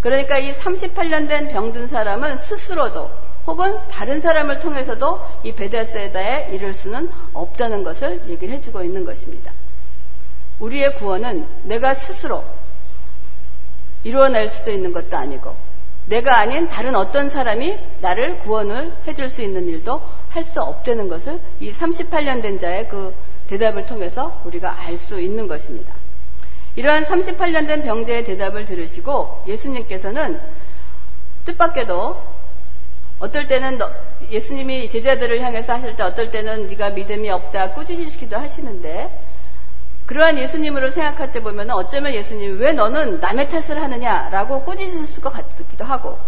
그러니까 0.00 0.38
이 0.38 0.54
38년 0.54 1.28
된 1.28 1.52
병든 1.52 1.88
사람은 1.88 2.38
스스로도 2.38 3.10
혹은 3.46 3.76
다른 3.90 4.22
사람을 4.22 4.60
통해서도 4.60 5.20
이 5.44 5.52
베데스에다에 5.52 6.54
이를 6.54 6.72
수는 6.72 7.10
없다는 7.34 7.84
것을 7.84 8.22
얘기를 8.28 8.54
해주고 8.54 8.82
있는 8.82 9.04
것입니다. 9.04 9.52
우리의 10.58 10.94
구원은 10.94 11.46
내가 11.64 11.92
스스로 11.92 12.42
이루어낼 14.04 14.48
수도 14.48 14.70
있는 14.70 14.94
것도 14.94 15.14
아니고 15.18 15.54
내가 16.06 16.38
아닌 16.38 16.68
다른 16.68 16.96
어떤 16.96 17.30
사람이 17.30 17.78
나를 18.00 18.38
구원을 18.40 18.92
해줄 19.06 19.28
수 19.30 19.42
있는 19.42 19.68
일도 19.68 20.00
할 20.30 20.44
수 20.44 20.62
없다는 20.62 21.08
것을 21.08 21.38
이 21.60 21.72
38년 21.72 22.42
된 22.42 22.58
자의 22.58 22.88
그 22.88 23.14
대답을 23.48 23.86
통해서 23.86 24.40
우리가 24.44 24.80
알 24.80 24.96
수 24.96 25.20
있는 25.20 25.46
것입니다. 25.46 25.92
이러한 26.74 27.04
38년 27.04 27.66
된 27.66 27.82
병자의 27.82 28.24
대답을 28.24 28.64
들으시고 28.64 29.44
예수님께서는 29.46 30.40
뜻밖에도 31.44 32.22
어떨 33.18 33.46
때는 33.46 33.78
예수님이 34.30 34.88
제자들을 34.88 35.42
향해서 35.42 35.74
하실 35.74 35.96
때 35.96 36.02
어떨 36.02 36.30
때는 36.30 36.68
네가 36.68 36.90
믿음이 36.90 37.28
없다 37.30 37.74
꾸짖으시기도 37.74 38.38
하시는데 38.38 39.21
그러한 40.06 40.38
예수님으로 40.38 40.90
생각할 40.90 41.32
때 41.32 41.42
보면 41.42 41.70
어쩌면 41.70 42.12
예수님이 42.14 42.58
왜 42.58 42.72
너는 42.72 43.20
남의 43.20 43.48
탓을 43.48 43.80
하느냐라고 43.80 44.64
꾸짖을 44.64 45.22
것 45.22 45.30
같기도 45.30 45.84
하고 45.84 46.18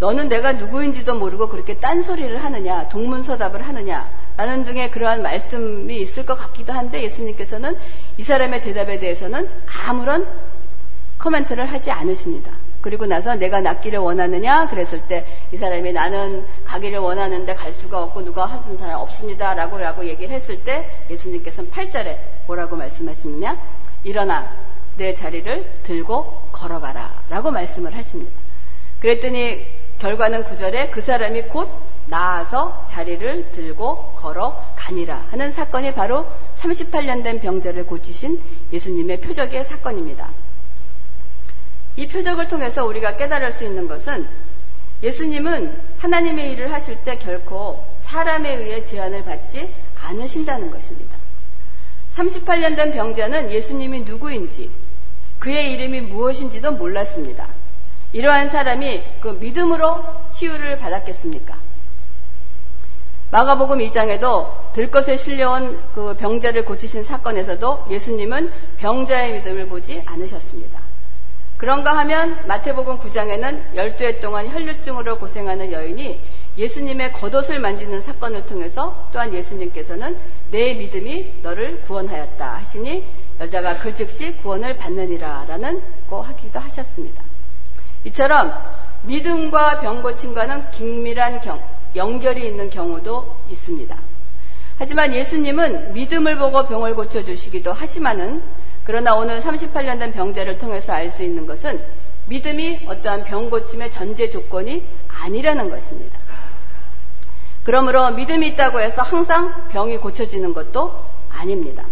너는 0.00 0.28
내가 0.28 0.52
누구인지도 0.52 1.16
모르고 1.16 1.48
그렇게 1.48 1.76
딴소리를 1.76 2.42
하느냐 2.42 2.88
동문서답을 2.88 3.66
하느냐 3.66 4.08
라는 4.36 4.64
등의 4.64 4.92
그러한 4.92 5.22
말씀이 5.22 6.00
있을 6.00 6.24
것 6.24 6.36
같기도 6.36 6.72
한데 6.72 7.02
예수님께서는 7.02 7.76
이 8.16 8.22
사람의 8.22 8.62
대답에 8.62 9.00
대해서는 9.00 9.48
아무런 9.84 10.24
코멘트를 11.18 11.66
하지 11.66 11.90
않으십니다. 11.90 12.52
그리고 12.88 13.04
나서 13.04 13.34
내가 13.34 13.60
낫기를 13.60 13.98
원하느냐 13.98 14.68
그랬을 14.70 15.02
때 15.02 15.26
이 15.52 15.56
사람이 15.56 15.92
나는 15.92 16.44
가기를 16.64 16.98
원하는데 16.98 17.54
갈 17.54 17.72
수가 17.72 18.02
없고 18.02 18.22
누가 18.24 18.44
하준 18.44 18.76
사람 18.76 19.00
없습니다 19.00 19.54
라고 19.54 20.06
얘기를 20.06 20.34
했을 20.34 20.62
때 20.62 20.88
예수님께서는 21.08 21.70
8절에 21.70 22.16
뭐라고 22.46 22.76
말씀하시느냐 22.76 23.56
일어나 24.04 24.50
내 24.98 25.14
자리를 25.14 25.80
들고 25.84 26.48
걸어가라 26.52 27.22
라고 27.30 27.50
말씀을 27.50 27.94
하십니다. 27.94 28.32
그랬더니 29.00 29.66
결과는 29.98 30.44
9절에 30.44 30.90
그 30.90 31.00
사람이 31.00 31.42
곧 31.42 31.68
나아서 32.06 32.86
자리를 32.90 33.52
들고 33.52 34.14
걸어가니라 34.16 35.26
하는 35.30 35.52
사건이 35.52 35.94
바로 35.94 36.26
38년 36.58 37.22
된 37.22 37.40
병자를 37.40 37.86
고치신 37.86 38.40
예수님의 38.72 39.20
표적의 39.20 39.64
사건입니다. 39.64 40.28
이 41.98 42.06
표적을 42.06 42.46
통해서 42.46 42.86
우리가 42.86 43.16
깨달을 43.16 43.52
수 43.52 43.64
있는 43.64 43.88
것은 43.88 44.24
예수님은 45.02 45.76
하나님의 45.98 46.52
일을 46.52 46.72
하실 46.72 46.96
때 46.98 47.18
결코 47.18 47.84
사람에 47.98 48.54
의해 48.54 48.84
제한을 48.84 49.24
받지 49.24 49.68
않으신다는 50.00 50.70
것입니다. 50.70 51.16
38년 52.14 52.76
된 52.76 52.92
병자는 52.92 53.50
예수님이 53.50 54.02
누구인지 54.02 54.70
그의 55.40 55.72
이름이 55.72 56.02
무엇인지도 56.02 56.70
몰랐습니다. 56.70 57.48
이러한 58.12 58.50
사람이 58.50 59.02
그 59.18 59.36
믿음으로 59.40 60.04
치유를 60.32 60.78
받았겠습니까? 60.78 61.56
마가복음 63.32 63.78
2장에도 63.78 64.72
들것에 64.72 65.16
실려온 65.16 65.80
그 65.96 66.14
병자를 66.14 66.64
고치신 66.64 67.02
사건에서도 67.02 67.86
예수님은 67.90 68.52
병자의 68.78 69.32
믿음을 69.34 69.66
보지 69.66 70.04
않으셨습니다. 70.06 70.77
그런가 71.58 71.98
하면 71.98 72.38
마태복음 72.46 72.98
9장에는 72.98 73.74
12해 73.74 74.20
동안 74.22 74.48
혈류증으로 74.48 75.18
고생하는 75.18 75.72
여인이 75.72 76.20
예수님의 76.56 77.12
겉옷을 77.12 77.58
만지는 77.58 78.00
사건을 78.00 78.46
통해서 78.46 79.08
또한 79.12 79.34
예수님께서는 79.34 80.16
내 80.52 80.74
믿음이 80.74 81.40
너를 81.42 81.80
구원하였다 81.82 82.54
하시니 82.54 83.04
여자가 83.40 83.78
그 83.78 83.94
즉시 83.94 84.36
구원을 84.36 84.76
받느니라 84.76 85.46
라는 85.48 85.82
고 86.08 86.22
하기도 86.22 86.60
하셨습니다. 86.60 87.22
이처럼 88.04 88.52
믿음과 89.02 89.80
병 89.80 90.02
고침과는 90.02 90.70
긴밀한 90.70 91.40
경, 91.40 91.60
연결이 91.96 92.46
있는 92.46 92.70
경우도 92.70 93.36
있습니다. 93.50 93.96
하지만 94.78 95.12
예수님은 95.12 95.92
믿음을 95.92 96.38
보고 96.38 96.66
병을 96.66 96.94
고쳐주시기도 96.94 97.72
하지만은 97.72 98.42
그러나 98.88 99.14
오늘 99.16 99.42
38년 99.42 99.98
된 99.98 100.14
병자를 100.14 100.58
통해서 100.58 100.94
알 100.94 101.10
수 101.10 101.22
있는 101.22 101.44
것은 101.44 101.78
믿음이 102.24 102.86
어떠한 102.88 103.24
병 103.24 103.50
고침의 103.50 103.92
전제 103.92 104.30
조건이 104.30 104.82
아니라는 105.08 105.68
것입니다. 105.68 106.18
그러므로 107.64 108.12
믿음이 108.12 108.48
있다고 108.48 108.80
해서 108.80 109.02
항상 109.02 109.68
병이 109.68 109.98
고쳐지는 109.98 110.54
것도 110.54 111.04
아닙니다. 111.30 111.84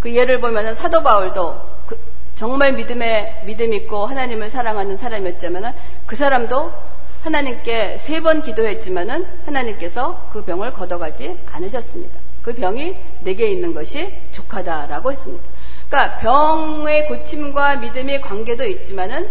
그 0.00 0.14
예를 0.14 0.40
보면 0.40 0.74
사도 0.74 1.02
바울도 1.02 1.60
그 1.86 1.98
정말 2.34 2.72
믿음에 2.72 3.42
믿음 3.44 3.74
있고 3.74 4.06
하나님을 4.06 4.48
사랑하는 4.48 4.96
사람이었지만 4.96 5.74
그 6.06 6.16
사람도 6.16 6.72
하나님께 7.24 7.98
세 7.98 8.22
번 8.22 8.42
기도했지만은 8.42 9.26
하나님께서 9.44 10.30
그 10.32 10.42
병을 10.44 10.72
걷어가지 10.72 11.36
않으셨습니다. 11.52 12.18
그 12.40 12.54
병이 12.54 12.96
내게 13.20 13.50
있는 13.50 13.74
것이 13.74 14.18
족하다라고 14.32 15.12
했습니다. 15.12 15.55
그러니까 15.88 16.18
병의 16.18 17.06
고침과 17.06 17.76
믿음의 17.76 18.20
관계도 18.20 18.64
있지만은 18.64 19.28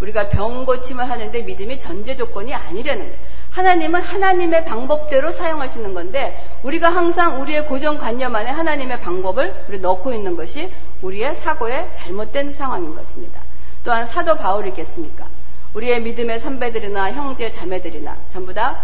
우리가 0.00 0.28
병 0.28 0.66
고침을 0.66 1.08
하는데 1.08 1.42
믿음이 1.42 1.80
전제 1.80 2.14
조건이 2.16 2.52
아니라는 2.52 3.04
거예요. 3.04 3.34
하나님은 3.50 4.00
하나님의 4.00 4.64
방법대로 4.64 5.30
사용하시는 5.30 5.94
건데 5.94 6.44
우리가 6.64 6.88
항상 6.88 7.40
우리의 7.40 7.66
고정관념 7.66 8.34
안에 8.34 8.50
하나님의 8.50 9.00
방법을 9.00 9.66
우리 9.68 9.78
넣고 9.78 10.12
있는 10.12 10.36
것이 10.36 10.72
우리의 11.02 11.36
사고의 11.36 11.88
잘못된 11.96 12.52
상황인 12.52 12.94
것입니다. 12.96 13.40
또한 13.84 14.06
사도 14.06 14.36
바울이겠습니까? 14.36 15.26
우리의 15.74 16.02
믿음의 16.02 16.40
선배들이나 16.40 17.12
형제 17.12 17.52
자매들이나 17.52 18.16
전부 18.32 18.52
다 18.52 18.76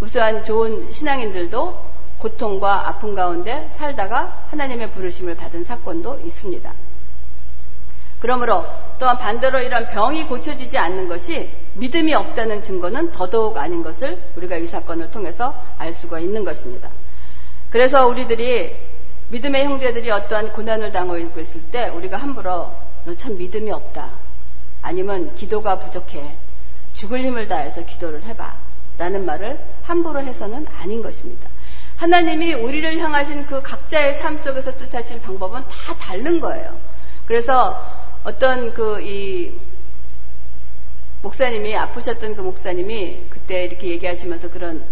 우수한 0.00 0.44
좋은 0.44 0.92
신앙인들도 0.92 1.93
고통과 2.24 2.88
아픔 2.88 3.14
가운데 3.14 3.68
살다가 3.76 4.46
하나님의 4.50 4.92
부르심을 4.92 5.34
받은 5.34 5.62
사건도 5.62 6.20
있습니다. 6.20 6.72
그러므로 8.18 8.64
또한 8.98 9.18
반대로 9.18 9.60
이런 9.60 9.86
병이 9.90 10.24
고쳐지지 10.24 10.78
않는 10.78 11.06
것이 11.06 11.50
믿음이 11.74 12.14
없다는 12.14 12.64
증거는 12.64 13.12
더더욱 13.12 13.58
아닌 13.58 13.82
것을 13.82 14.18
우리가 14.36 14.56
이 14.56 14.66
사건을 14.66 15.10
통해서 15.10 15.54
알 15.76 15.92
수가 15.92 16.18
있는 16.18 16.46
것입니다. 16.46 16.88
그래서 17.68 18.06
우리들이 18.06 18.74
믿음의 19.28 19.66
형제들이 19.66 20.10
어떠한 20.10 20.52
고난을 20.52 20.92
당하고 20.92 21.38
있을 21.38 21.60
때 21.64 21.90
우리가 21.90 22.16
함부로 22.16 22.72
너 23.04 23.14
참 23.18 23.36
믿음이 23.36 23.70
없다. 23.70 24.08
아니면 24.80 25.34
기도가 25.34 25.78
부족해. 25.78 26.24
죽을 26.94 27.22
힘을 27.22 27.48
다해서 27.48 27.84
기도를 27.84 28.22
해봐. 28.22 28.54
라는 28.96 29.26
말을 29.26 29.58
함부로 29.82 30.22
해서는 30.22 30.66
아닌 30.80 31.02
것입니다. 31.02 31.53
하나님이 31.96 32.54
우리를 32.54 32.98
향하신 32.98 33.46
그 33.46 33.62
각자의 33.62 34.14
삶 34.14 34.38
속에서 34.38 34.72
뜻하신 34.76 35.22
방법은 35.22 35.62
다 35.62 35.94
다른 35.98 36.40
거예요. 36.40 36.76
그래서 37.26 37.80
어떤 38.24 38.72
그 38.74 39.00
이 39.00 39.52
목사님이 41.24 41.74
아프셨던 41.74 42.36
그 42.36 42.42
목사님이 42.42 43.24
그때 43.30 43.64
이렇게 43.64 43.88
얘기하시면서 43.88 44.50
그런 44.50 44.84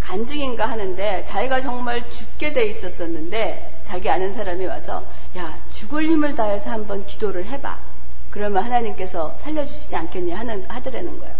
간증인가 0.00 0.68
하는데 0.68 1.24
자기가 1.26 1.62
정말 1.62 2.10
죽게 2.10 2.52
돼 2.52 2.66
있었었는데 2.66 3.80
자기 3.84 4.10
아는 4.10 4.34
사람이 4.34 4.66
와서 4.66 5.02
야 5.38 5.58
죽을 5.72 6.04
힘을 6.04 6.36
다해서 6.36 6.70
한번 6.70 7.06
기도를 7.06 7.46
해봐. 7.46 7.78
그러면 8.30 8.62
하나님께서 8.64 9.38
살려주시지 9.42 9.96
않겠냐 9.96 10.38
하는 10.38 10.66
하더라는 10.68 11.18
거예요. 11.20 11.34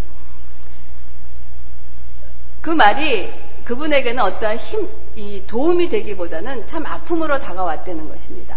그 2.63 2.71
말이 2.71 3.31
그분에게는 3.69 4.23
어떠한 4.23 4.57
힘, 4.57 4.89
이 5.15 5.43
도움이 5.47 5.91
되기보다는 5.91 6.67
참 6.69 6.87
아픔으로 6.87 7.39
다가왔다는 7.39 8.09
것입니다. 8.09 8.57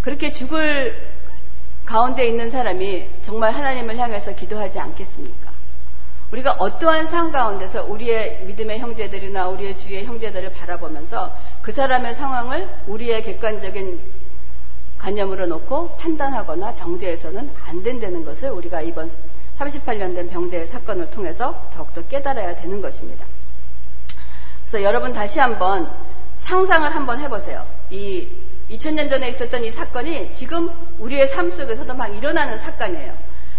그렇게 0.00 0.32
죽을 0.32 0.96
가운데 1.84 2.24
있는 2.24 2.48
사람이 2.48 3.08
정말 3.24 3.52
하나님을 3.52 3.98
향해서 3.98 4.36
기도하지 4.36 4.78
않겠습니까? 4.78 5.50
우리가 6.30 6.52
어떠한 6.52 7.08
상 7.08 7.32
가운데서 7.32 7.86
우리의 7.86 8.44
믿음의 8.46 8.78
형제들이나 8.78 9.48
우리의 9.48 9.76
주위의 9.80 10.04
형제들을 10.04 10.52
바라보면서 10.52 11.36
그 11.60 11.72
사람의 11.72 12.14
상황을 12.14 12.68
우리의 12.86 13.24
객관적인 13.24 13.98
관념으로 14.98 15.46
놓고 15.46 15.96
판단하거나 15.96 16.76
정죄해서는 16.76 17.50
안 17.66 17.82
된다는 17.82 18.24
것을 18.24 18.50
우리가 18.50 18.82
이번 18.82 19.10
38년 19.58 20.14
된 20.14 20.30
병제의 20.30 20.68
사건을 20.68 21.10
통해서 21.10 21.68
더욱더 21.74 22.02
깨달아야 22.02 22.54
되는 22.60 22.80
것입니다. 22.80 23.31
그래서 24.72 24.86
여러분 24.86 25.12
다시 25.12 25.38
한번 25.38 25.86
상상을 26.40 26.94
한번 26.94 27.20
해보세요. 27.20 27.62
이 27.90 28.26
2000년 28.70 29.10
전에 29.10 29.28
있었던 29.28 29.62
이 29.64 29.70
사건이 29.70 30.32
지금 30.32 30.70
우리의 30.98 31.28
삶 31.28 31.54
속에서도 31.54 31.92
막 31.92 32.06
일어나는 32.06 32.58
사건이에요. 32.58 33.12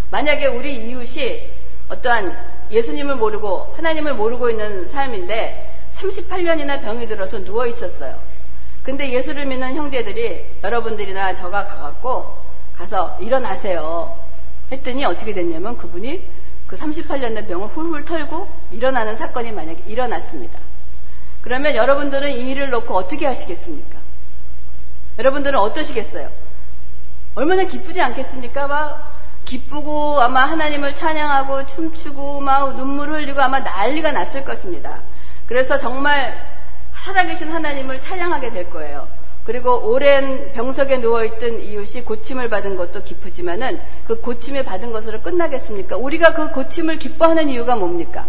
만약에 0.10 0.48
우리 0.48 0.74
이웃이 0.74 1.52
어떠한 1.90 2.36
예수님을 2.72 3.18
모르고 3.18 3.76
하나님을 3.78 4.16
모르고 4.16 4.50
있는 4.50 4.88
삶인데 4.88 5.92
38년이나 5.98 6.82
병이 6.82 7.08
들어서 7.08 7.38
누워 7.44 7.68
있었어요. 7.68 8.18
근데 8.82 9.12
예수를 9.12 9.46
믿는 9.46 9.76
형제들이 9.76 10.44
여러분들이나 10.64 11.36
저가 11.36 11.66
가갖고 11.66 12.38
가서 12.76 13.20
일어나세요. 13.22 14.18
했더니 14.72 15.06
어떻게 15.06 15.32
됐냐면 15.36 15.78
그분이 15.78 16.24
그 16.66 16.76
38년 16.76 17.36
된 17.36 17.46
병을 17.46 17.68
훌훌 17.68 18.04
털고 18.04 18.48
일어나는 18.72 19.16
사건이 19.16 19.52
만약에 19.52 19.84
일어났습니다. 19.86 20.63
그러면 21.44 21.76
여러분들은 21.76 22.32
이 22.32 22.52
일을 22.52 22.70
놓고 22.70 22.96
어떻게 22.96 23.26
하시겠습니까? 23.26 24.00
여러분들은 25.20 25.60
어떠시겠어요? 25.60 26.30
얼마나 27.36 27.66
기쁘지 27.66 28.02
않겠습니까? 28.02 28.68
막 28.68 29.14
기쁘고 29.46 30.22
아마 30.22 30.46
하나님을 30.46 30.96
찬양하고 30.96 31.66
춤추고 31.68 32.40
막 32.40 32.76
눈물 32.78 33.10
흘리고 33.10 33.42
아마 33.42 33.60
난리가 33.60 34.14
났을 34.14 34.46
것입니다. 34.46 35.02
그래서 35.48 35.78
정말 35.78 36.34
살아계신 36.94 37.52
하나님을 37.52 38.02
찬양하게 38.02 38.52
될 38.52 38.70
거예요. 38.70 39.08
그리고 39.46 39.92
오랜 39.92 40.54
병석에 40.54 41.00
누워있던 41.00 41.60
이웃이 41.60 42.06
고침을 42.06 42.50
받은 42.50 42.78
것도 42.78 43.04
기쁘지만은 43.04 43.82
그 44.08 44.22
고침을 44.22 44.64
받은 44.64 44.94
것으로 44.94 45.22
끝나겠습니까? 45.22 45.98
우리가 45.98 46.34
그 46.34 46.52
고침을 46.52 46.98
기뻐하는 46.98 47.50
이유가 47.50 47.76
뭡니까? 47.76 48.26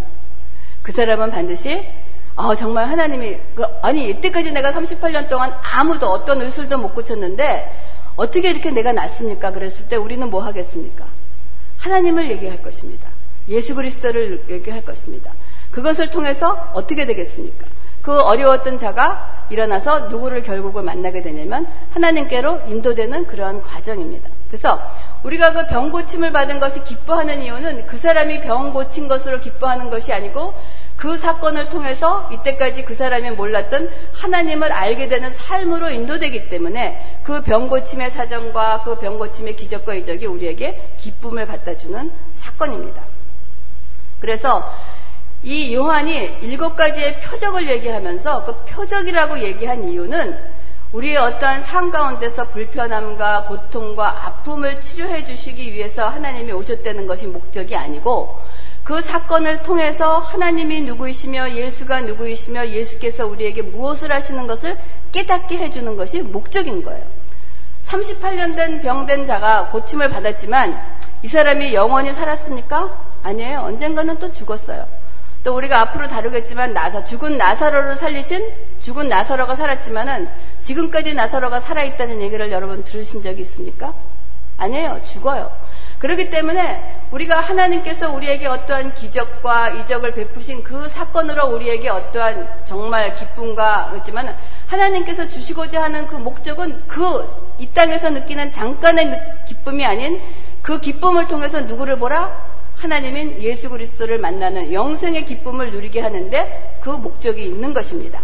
그 0.82 0.90
사람은 0.90 1.30
반드시 1.30 1.88
아, 2.36 2.54
정말 2.56 2.86
하나님이, 2.86 3.36
그, 3.54 3.64
아니, 3.80 4.08
이때까지 4.10 4.52
내가 4.52 4.72
38년 4.72 5.28
동안 5.28 5.54
아무도 5.62 6.08
어떤 6.08 6.40
의술도 6.42 6.78
못 6.78 6.94
고쳤는데, 6.94 7.70
어떻게 8.16 8.50
이렇게 8.50 8.70
내가 8.70 8.92
낫습니까? 8.92 9.52
그랬을 9.52 9.88
때 9.88 9.96
우리는 9.96 10.28
뭐 10.30 10.42
하겠습니까? 10.42 11.04
하나님을 11.78 12.30
얘기할 12.30 12.62
것입니다. 12.62 13.08
예수 13.48 13.74
그리스도를 13.74 14.44
얘기할 14.48 14.84
것입니다. 14.84 15.32
그것을 15.70 16.10
통해서 16.10 16.70
어떻게 16.74 17.06
되겠습니까? 17.06 17.66
그 18.02 18.20
어려웠던 18.20 18.78
자가 18.78 19.46
일어나서 19.50 20.08
누구를 20.08 20.42
결국을 20.42 20.82
만나게 20.82 21.22
되냐면 21.22 21.66
하나님께로 21.92 22.62
인도되는 22.68 23.26
그러한 23.26 23.62
과정입니다. 23.62 24.28
그래서 24.48 24.80
우리가 25.22 25.52
그 25.52 25.66
병 25.68 25.90
고침을 25.90 26.30
받은 26.30 26.60
것이 26.60 26.84
기뻐하는 26.84 27.42
이유는 27.42 27.86
그 27.86 27.96
사람이 27.96 28.42
병 28.42 28.72
고친 28.72 29.08
것으로 29.08 29.40
기뻐하는 29.40 29.90
것이 29.90 30.12
아니고 30.12 30.54
그 31.04 31.18
사건을 31.18 31.68
통해서 31.68 32.30
이때까지 32.32 32.86
그 32.86 32.94
사람이 32.94 33.32
몰랐던 33.32 33.90
하나님을 34.14 34.72
알게 34.72 35.08
되는 35.08 35.30
삶으로 35.30 35.90
인도되기 35.90 36.48
때문에 36.48 37.18
그 37.22 37.42
병고침의 37.42 38.10
사정과 38.10 38.84
그 38.84 38.98
병고침의 38.98 39.54
기적과 39.54 39.96
이적이 39.96 40.24
우리에게 40.24 40.80
기쁨을 40.96 41.46
갖다 41.46 41.76
주는 41.76 42.10
사건입니다. 42.36 43.02
그래서 44.18 44.64
이 45.42 45.74
요한이 45.74 46.38
일곱 46.40 46.74
가지의 46.74 47.20
표적을 47.20 47.68
얘기하면서 47.68 48.46
그 48.46 48.54
표적이라고 48.72 49.40
얘기한 49.40 49.84
이유는 49.84 50.54
우리의 50.92 51.18
어떠한 51.18 51.60
삶 51.60 51.90
가운데서 51.90 52.48
불편함과 52.48 53.44
고통과 53.48 54.24
아픔을 54.24 54.80
치료해 54.80 55.26
주시기 55.26 55.70
위해서 55.74 56.08
하나님이 56.08 56.50
오셨다는 56.52 57.06
것이 57.06 57.26
목적이 57.26 57.76
아니고 57.76 58.40
그 58.84 59.00
사건을 59.00 59.62
통해서 59.62 60.18
하나님이 60.18 60.82
누구이시며 60.82 61.52
예수가 61.52 62.02
누구이시며 62.02 62.68
예수께서 62.68 63.26
우리에게 63.26 63.62
무엇을 63.62 64.12
하시는 64.12 64.46
것을 64.46 64.76
깨닫게 65.10 65.56
해주는 65.56 65.96
것이 65.96 66.20
목적인 66.20 66.84
거예요. 66.84 67.02
38년 67.86 68.56
된 68.56 68.82
병된 68.82 69.26
자가 69.26 69.70
고침을 69.70 70.10
받았지만 70.10 70.78
이 71.22 71.28
사람이 71.28 71.72
영원히 71.72 72.12
살았습니까? 72.12 72.90
아니에요. 73.22 73.60
언젠가는 73.60 74.18
또 74.18 74.34
죽었어요. 74.34 74.86
또 75.44 75.56
우리가 75.56 75.80
앞으로 75.80 76.08
다루겠지만 76.08 76.74
나사 76.74 77.04
죽은 77.04 77.38
나사로를 77.38 77.96
살리신 77.96 78.50
죽은 78.82 79.08
나사로가 79.08 79.56
살았지만은 79.56 80.28
지금까지 80.62 81.14
나사로가 81.14 81.60
살아있다는 81.60 82.20
얘기를 82.20 82.52
여러분 82.52 82.84
들으신 82.84 83.22
적이 83.22 83.42
있습니까? 83.42 83.94
아니에요. 84.58 85.00
죽어요. 85.06 85.50
그렇기 86.04 86.28
때문에 86.28 87.06
우리가 87.10 87.40
하나님께서 87.40 88.12
우리에게 88.12 88.46
어떠한 88.46 88.92
기적과 88.92 89.70
이적을 89.70 90.12
베푸신 90.12 90.62
그 90.62 90.86
사건으로 90.86 91.46
우리에게 91.46 91.88
어떠한 91.88 92.66
정말 92.66 93.14
기쁨과 93.14 93.88
그렇지만 93.90 94.36
하나님께서 94.66 95.28
주시고자 95.28 95.82
하는 95.82 96.06
그 96.06 96.16
목적은 96.16 96.86
그 96.86 97.44
이 97.58 97.68
땅에서 97.72 98.10
느끼는 98.10 98.52
잠깐의 98.52 99.36
기쁨이 99.46 99.84
아닌 99.84 100.20
그 100.62 100.80
기쁨을 100.80 101.28
통해서 101.28 101.60
누구를 101.60 101.98
보라? 101.98 102.54
하나님인 102.76 103.40
예수 103.42 103.70
그리스도를 103.70 104.18
만나는 104.18 104.72
영생의 104.72 105.24
기쁨을 105.24 105.70
누리게 105.70 106.00
하는데 106.00 106.78
그 106.80 106.90
목적이 106.90 107.44
있는 107.44 107.72
것입니다. 107.72 108.20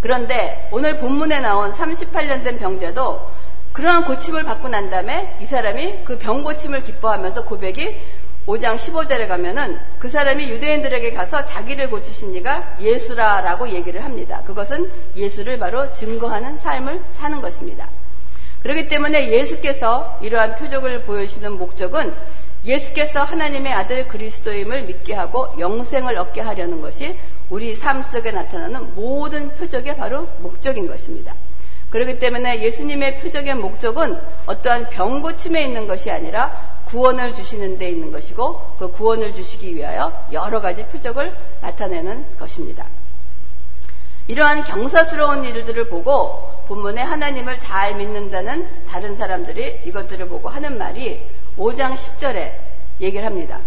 그런데 0.00 0.68
오늘 0.70 0.98
본문에 0.98 1.40
나온 1.40 1.72
38년 1.72 2.44
된 2.44 2.58
병자도 2.58 3.35
그러한 3.76 4.06
고침을 4.06 4.42
받고 4.44 4.68
난 4.68 4.88
다음에 4.88 5.36
이 5.38 5.44
사람이 5.44 6.04
그 6.04 6.18
병 6.18 6.42
고침을 6.42 6.82
기뻐하면서 6.82 7.44
고백이 7.44 7.94
5장 8.46 8.78
15절에 8.78 9.28
가면은 9.28 9.78
그 9.98 10.08
사람이 10.08 10.48
유대인들에게 10.48 11.12
가서 11.12 11.44
자기를 11.44 11.90
고치신 11.90 12.34
이가 12.36 12.78
예수라라고 12.80 13.68
얘기를 13.68 14.02
합니다. 14.02 14.40
그것은 14.46 14.90
예수를 15.14 15.58
바로 15.58 15.92
증거하는 15.92 16.56
삶을 16.56 17.02
사는 17.18 17.38
것입니다. 17.42 17.86
그렇기 18.62 18.88
때문에 18.88 19.30
예수께서 19.30 20.18
이러한 20.22 20.56
표적을 20.56 21.02
보여주시는 21.02 21.58
목적은 21.58 22.14
예수께서 22.64 23.24
하나님의 23.24 23.74
아들 23.74 24.08
그리스도임을 24.08 24.84
믿게 24.84 25.12
하고 25.12 25.54
영생을 25.58 26.16
얻게 26.16 26.40
하려는 26.40 26.80
것이 26.80 27.14
우리 27.50 27.76
삶 27.76 28.02
속에 28.04 28.30
나타나는 28.30 28.94
모든 28.94 29.50
표적의 29.50 29.98
바로 29.98 30.28
목적인 30.38 30.88
것입니다. 30.88 31.34
그렇기 31.90 32.18
때문에 32.18 32.62
예수님의 32.62 33.20
표적의 33.20 33.54
목적은 33.54 34.18
어떠한 34.46 34.90
병 34.90 35.22
고침에 35.22 35.62
있는 35.64 35.86
것이 35.86 36.10
아니라 36.10 36.76
구원을 36.86 37.34
주시는 37.34 37.78
데 37.78 37.88
있는 37.88 38.12
것이고 38.12 38.76
그 38.78 38.92
구원을 38.92 39.34
주시기 39.34 39.74
위하여 39.74 40.12
여러 40.32 40.60
가지 40.60 40.84
표적을 40.86 41.32
나타내는 41.60 42.38
것입니다. 42.38 42.86
이러한 44.28 44.64
경사스러운 44.64 45.44
일들을 45.44 45.88
보고 45.88 46.64
본문에 46.66 47.00
하나님을 47.00 47.60
잘 47.60 47.94
믿는다는 47.94 48.68
다른 48.88 49.16
사람들이 49.16 49.82
이것들을 49.84 50.26
보고 50.28 50.48
하는 50.48 50.78
말이 50.78 51.20
5장 51.56 51.94
10절에 51.96 52.52
얘기를 53.00 53.24
합니다. 53.24 53.60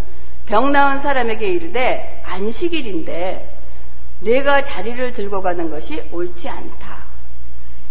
병 0.47 0.71
나은 0.71 1.01
사람에게 1.01 1.47
이르되 1.47 2.21
안식일인데 2.25 3.57
내가 4.21 4.63
자리를 4.63 5.13
들고 5.13 5.41
가는 5.41 5.69
것이 5.69 6.03
옳지 6.11 6.49
않다. 6.49 6.98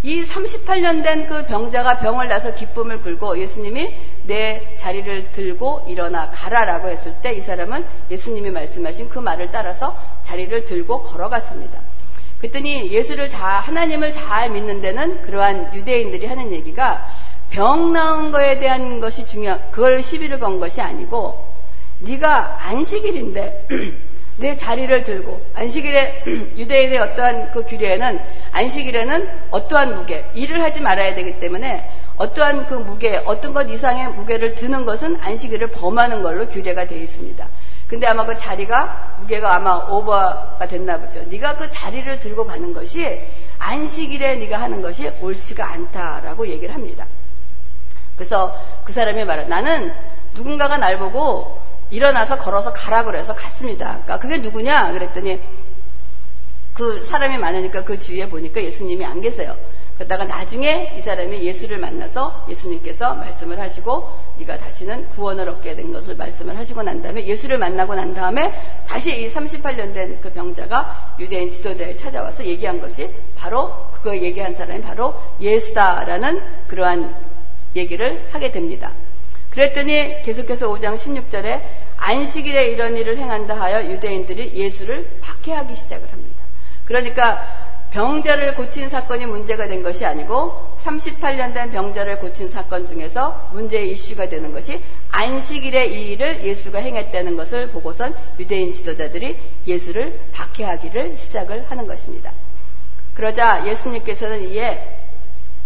이 0.02 0.22
38년 0.22 1.02
된 1.02 1.26
그 1.28 1.44
병자가 1.46 1.98
병을 1.98 2.28
나서 2.28 2.54
기쁨을 2.54 2.98
불고 2.98 3.38
예수님이 3.38 3.92
내 4.24 4.76
자리를 4.78 5.32
들고 5.32 5.86
일어나 5.88 6.30
가라라고 6.30 6.88
했을 6.88 7.12
때 7.22 7.34
이 7.36 7.40
사람은 7.40 7.84
예수님이 8.10 8.50
말씀하신 8.50 9.08
그 9.08 9.18
말을 9.18 9.50
따라서 9.52 9.96
자리를 10.24 10.66
들고 10.66 11.02
걸어갔습니다. 11.02 11.80
그랬더니 12.40 12.92
예수를 12.92 13.28
잘, 13.28 13.60
하나님을 13.60 14.12
잘 14.12 14.50
믿는 14.50 14.80
데는 14.80 15.22
그러한 15.22 15.74
유대인들이 15.74 16.26
하는 16.26 16.52
얘기가 16.52 17.04
병 17.50 17.92
나은 17.92 18.30
거에 18.30 18.58
대한 18.60 19.00
것이 19.00 19.26
중요한, 19.26 19.60
그걸 19.72 20.02
시비를 20.02 20.38
건 20.38 20.60
것이 20.60 20.80
아니고 20.80 21.44
네가 22.00 22.58
안식일인데 22.62 23.66
내 24.38 24.56
자리를 24.56 25.04
들고 25.04 25.44
안식일에 25.54 26.22
유대인의 26.56 26.98
어떠한 26.98 27.50
그 27.50 27.64
규례에는 27.64 28.20
안식일에는 28.52 29.28
어떠한 29.50 29.96
무게 29.96 30.24
일을 30.34 30.62
하지 30.62 30.80
말아야 30.80 31.14
되기 31.16 31.40
때문에 31.40 31.90
어떠한 32.16 32.66
그 32.66 32.74
무게 32.74 33.16
어떤 33.26 33.52
것 33.52 33.68
이상의 33.68 34.08
무게를 34.08 34.54
드는 34.54 34.86
것은 34.86 35.18
안식일을 35.20 35.68
범하는 35.68 36.22
걸로 36.22 36.48
규례가 36.48 36.86
되어 36.86 36.98
있습니다. 36.98 37.46
근데 37.88 38.06
아마 38.06 38.24
그 38.26 38.36
자리가 38.38 39.16
무게가 39.20 39.56
아마 39.56 39.76
오버가 39.76 40.66
됐나 40.68 40.98
보죠. 40.98 41.22
네가 41.28 41.56
그 41.56 41.70
자리를 41.70 42.20
들고 42.20 42.46
가는 42.46 42.72
것이 42.72 43.20
안식일에 43.58 44.36
네가 44.36 44.60
하는 44.60 44.82
것이 44.82 45.10
옳지가 45.20 45.68
않다라고 45.68 46.46
얘기를 46.46 46.72
합니다. 46.74 47.06
그래서 48.16 48.56
그 48.84 48.92
사람이 48.92 49.24
말해 49.24 49.44
나는 49.44 49.92
누군가가 50.34 50.76
날 50.76 50.98
보고 50.98 51.67
일어나서 51.90 52.38
걸어서 52.38 52.72
가라 52.72 53.04
그래서 53.04 53.34
갔습니다. 53.34 54.00
그러니까 54.04 54.18
그게 54.18 54.38
누구냐 54.38 54.92
그랬더니 54.92 55.40
그 56.74 57.04
사람이 57.04 57.38
많으니까 57.38 57.84
그 57.84 57.98
주위에 57.98 58.28
보니까 58.28 58.62
예수님이 58.62 59.04
안 59.04 59.20
계세요. 59.20 59.56
그러다가 59.96 60.24
나중에 60.26 60.94
이 60.96 61.00
사람이 61.00 61.42
예수를 61.42 61.78
만나서 61.78 62.46
예수님께서 62.48 63.16
말씀을 63.16 63.58
하시고 63.58 64.08
네가 64.38 64.56
다시는 64.58 65.08
구원을 65.08 65.48
얻게 65.48 65.74
된 65.74 65.92
것을 65.92 66.14
말씀을 66.14 66.56
하시고 66.56 66.84
난 66.84 67.02
다음에 67.02 67.26
예수를 67.26 67.58
만나고 67.58 67.96
난 67.96 68.14
다음에 68.14 68.54
다시 68.86 69.20
이 69.20 69.28
38년 69.28 69.92
된 69.92 70.20
그 70.22 70.30
병자가 70.32 71.16
유대인 71.18 71.52
지도자에 71.52 71.96
찾아와서 71.96 72.44
얘기한 72.44 72.80
것이 72.80 73.10
바로 73.36 73.72
그거 73.92 74.16
얘기한 74.16 74.54
사람이 74.54 74.82
바로 74.82 75.14
예수다라는 75.40 76.40
그러한 76.68 77.12
얘기를 77.74 78.28
하게 78.30 78.52
됩니다. 78.52 78.92
그랬더니 79.58 80.22
계속해서 80.22 80.72
5장 80.72 80.96
16절에 80.96 81.60
안식일에 81.96 82.68
이런 82.68 82.96
일을 82.96 83.18
행한다 83.18 83.60
하여 83.60 83.84
유대인들이 83.90 84.52
예수를 84.54 85.18
박해하기 85.20 85.74
시작을 85.74 86.06
합니다. 86.12 86.44
그러니까 86.84 87.44
병자를 87.90 88.54
고친 88.54 88.88
사건이 88.88 89.26
문제가 89.26 89.66
된 89.66 89.82
것이 89.82 90.04
아니고 90.04 90.78
38년 90.84 91.54
된 91.54 91.72
병자를 91.72 92.20
고친 92.20 92.48
사건 92.48 92.86
중에서 92.86 93.48
문제의 93.52 93.90
이슈가 93.90 94.28
되는 94.28 94.52
것이 94.52 94.80
안식일에 95.10 95.86
이 95.86 96.12
일을 96.12 96.44
예수가 96.46 96.78
행했다는 96.78 97.36
것을 97.36 97.70
보고선 97.70 98.14
유대인 98.38 98.72
지도자들이 98.72 99.36
예수를 99.66 100.20
박해하기를 100.34 101.18
시작을 101.18 101.66
하는 101.68 101.88
것입니다. 101.88 102.30
그러자 103.14 103.66
예수님께서는 103.66 104.50
이에 104.50 104.78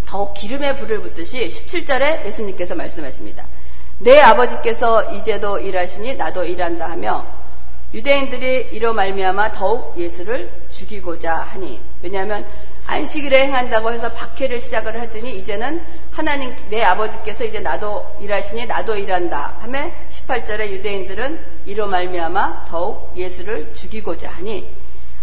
더욱 0.07 0.33
기름에 0.33 0.77
불을 0.77 1.01
붓듯이 1.01 1.47
17절에 1.47 2.25
예수님께서 2.25 2.75
말씀하십니다. 2.75 3.45
내 4.03 4.21
아버지께서 4.21 5.13
이제도 5.13 5.59
일하시니 5.59 6.17
나도 6.17 6.45
일한다 6.45 6.91
하며 6.91 7.25
유대인들이 7.95 8.71
이로 8.73 8.95
말미암아 8.95 9.53
더욱 9.53 9.95
예수를 9.97 10.51
죽이고자 10.73 11.35
하니 11.35 11.79
왜냐하면 12.03 12.45
안식일에 12.85 13.47
행한다고 13.47 13.93
해서 13.93 14.11
박해를 14.13 14.61
시작을 14.61 15.01
했더니 15.01 15.39
이제는 15.39 15.81
하나님 16.11 16.53
내 16.69 16.83
아버지께서 16.83 17.45
이제 17.45 17.61
나도 17.61 18.17
일하시니 18.21 18.67
나도 18.67 18.97
일한다 18.97 19.55
하며 19.61 19.89
18절에 20.11 20.71
유대인들은 20.71 21.39
이로 21.67 21.87
말미암아 21.87 22.67
더욱 22.69 23.13
예수를 23.17 23.73
죽이고자 23.73 24.31
하니 24.31 24.69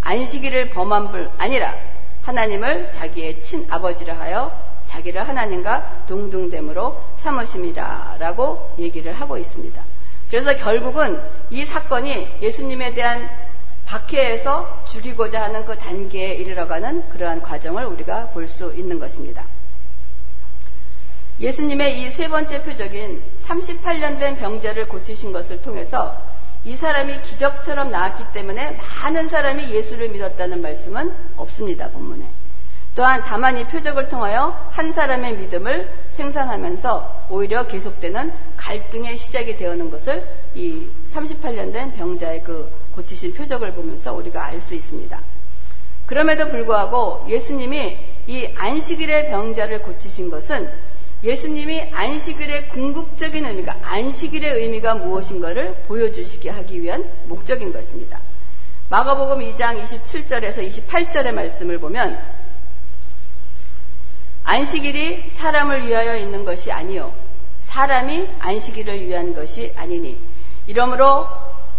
안식일을 0.02 0.70
범한 0.70 1.12
불 1.12 1.30
아니라 1.38 1.76
하나님을 2.24 2.92
자기의 2.92 3.44
친아버지라 3.44 4.18
하여 4.18 4.52
자기를 4.88 5.28
하나님과 5.28 6.06
동등됨으로 6.08 7.09
삼으심이라 7.20 8.18
라고 8.20 8.74
얘기를 8.80 9.14
하고 9.14 9.38
있습니다. 9.38 9.82
그래서 10.30 10.56
결국은 10.58 11.20
이 11.50 11.66
사건이 11.66 12.28
예수님에 12.42 12.94
대한 12.94 13.30
박해에서 13.86 14.86
죽이고자 14.88 15.42
하는 15.42 15.66
그 15.66 15.76
단계에 15.76 16.36
이르러가는 16.36 17.10
그러한 17.10 17.42
과정을 17.42 17.86
우리가 17.86 18.28
볼 18.28 18.48
수 18.48 18.74
있는 18.76 19.00
것입니다. 19.00 19.44
예수님의 21.40 22.02
이 22.02 22.12
세 22.12 22.28
번째 22.28 22.62
표적인 22.64 23.22
38년 23.46 24.20
된 24.20 24.36
병자를 24.38 24.88
고치신 24.90 25.32
것을 25.32 25.62
통해서 25.62 26.22
이 26.66 26.76
사람이 26.76 27.22
기적처럼 27.22 27.90
나았기 27.90 28.26
때문에 28.34 28.78
많은 29.02 29.30
사람이 29.30 29.72
예수를 29.74 30.10
믿었다는 30.10 30.62
말씀은 30.62 31.14
없습니다, 31.38 31.90
본문에. 31.90 32.39
또한 33.00 33.24
다만 33.26 33.58
이 33.58 33.64
표적을 33.64 34.10
통하여 34.10 34.50
한 34.72 34.92
사람의 34.92 35.38
믿음을 35.38 35.90
생산하면서 36.12 37.28
오히려 37.30 37.66
계속되는 37.66 38.34
갈등의 38.58 39.18
시작이 39.18 39.56
되어는 39.56 39.90
것을 39.90 40.22
이 40.54 40.86
38년 41.14 41.72
된 41.72 41.94
병자의 41.94 42.44
그 42.44 42.70
고치신 42.96 43.36
표적을 43.36 43.72
보면서 43.72 44.14
우리가 44.14 44.44
알 44.44 44.60
수 44.60 44.76
있습니다. 44.76 45.18
그럼에도 46.08 46.50
불구하고 46.50 47.26
예수님이 47.30 47.98
이 48.28 48.50
안식일의 48.54 49.30
병자를 49.30 49.82
고치신 49.82 50.30
것은 50.30 50.70
예수님이 51.24 51.92
안식일의 51.94 52.68
궁극적인 52.68 53.46
의미가 53.46 53.78
안식일의 53.82 54.56
의미가 54.56 54.96
무엇인가를 54.96 55.74
보여주시게 55.88 56.50
하기 56.50 56.82
위한 56.82 57.06
목적인 57.28 57.72
것입니다. 57.72 58.20
마가복음 58.90 59.40
2장 59.54 59.82
27절에서 59.82 60.70
28절의 60.70 61.32
말씀을 61.32 61.78
보면 61.78 62.39
안식일이 64.44 65.32
사람을 65.32 65.88
위하여 65.88 66.18
있는 66.18 66.44
것이 66.46 66.72
아니요 66.72 67.14
사람이 67.64 68.28
안식일을 68.40 69.08
위한 69.08 69.36
것이 69.36 69.74
아니니 69.76 70.18
이러므로 70.66 71.28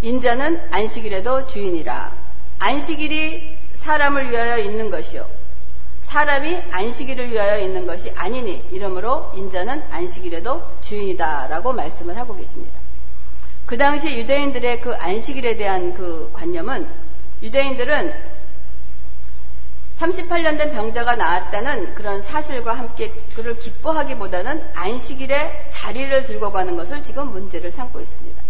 인자는 0.02 0.68
안식일에도 0.70 1.46
주인이라. 1.46 2.12
안식일이 2.58 3.56
사람을 3.74 4.30
위하여 4.30 4.58
있는 4.58 4.90
것이요. 4.90 5.26
사람이 6.04 6.58
안식일을 6.70 7.32
위하여 7.32 7.58
있는 7.58 7.86
것이 7.86 8.12
아니니 8.16 8.64
이러므로 8.70 9.30
인자는 9.34 9.82
안식일에도 9.90 10.62
주인이다라고 10.80 11.72
말씀을 11.72 12.16
하고 12.16 12.36
계십니다. 12.36 12.78
그 13.66 13.76
당시 13.76 14.16
유대인들의 14.16 14.80
그 14.80 14.94
안식일에 14.94 15.56
대한 15.56 15.94
그 15.94 16.30
관념은 16.32 16.88
유대인들은 17.42 18.14
38년 20.00 20.56
된 20.56 20.72
병자가 20.72 21.16
나왔다는 21.16 21.94
그런 21.94 22.22
사실과 22.22 22.74
함께 22.74 23.12
그를 23.34 23.58
기뻐하기보다는 23.58 24.70
안식일에 24.74 25.68
자리를 25.70 26.26
들고 26.26 26.52
가는 26.52 26.76
것을 26.76 27.02
지금 27.04 27.28
문제를 27.28 27.70
삼고 27.70 28.00
있습니다. 28.00 28.42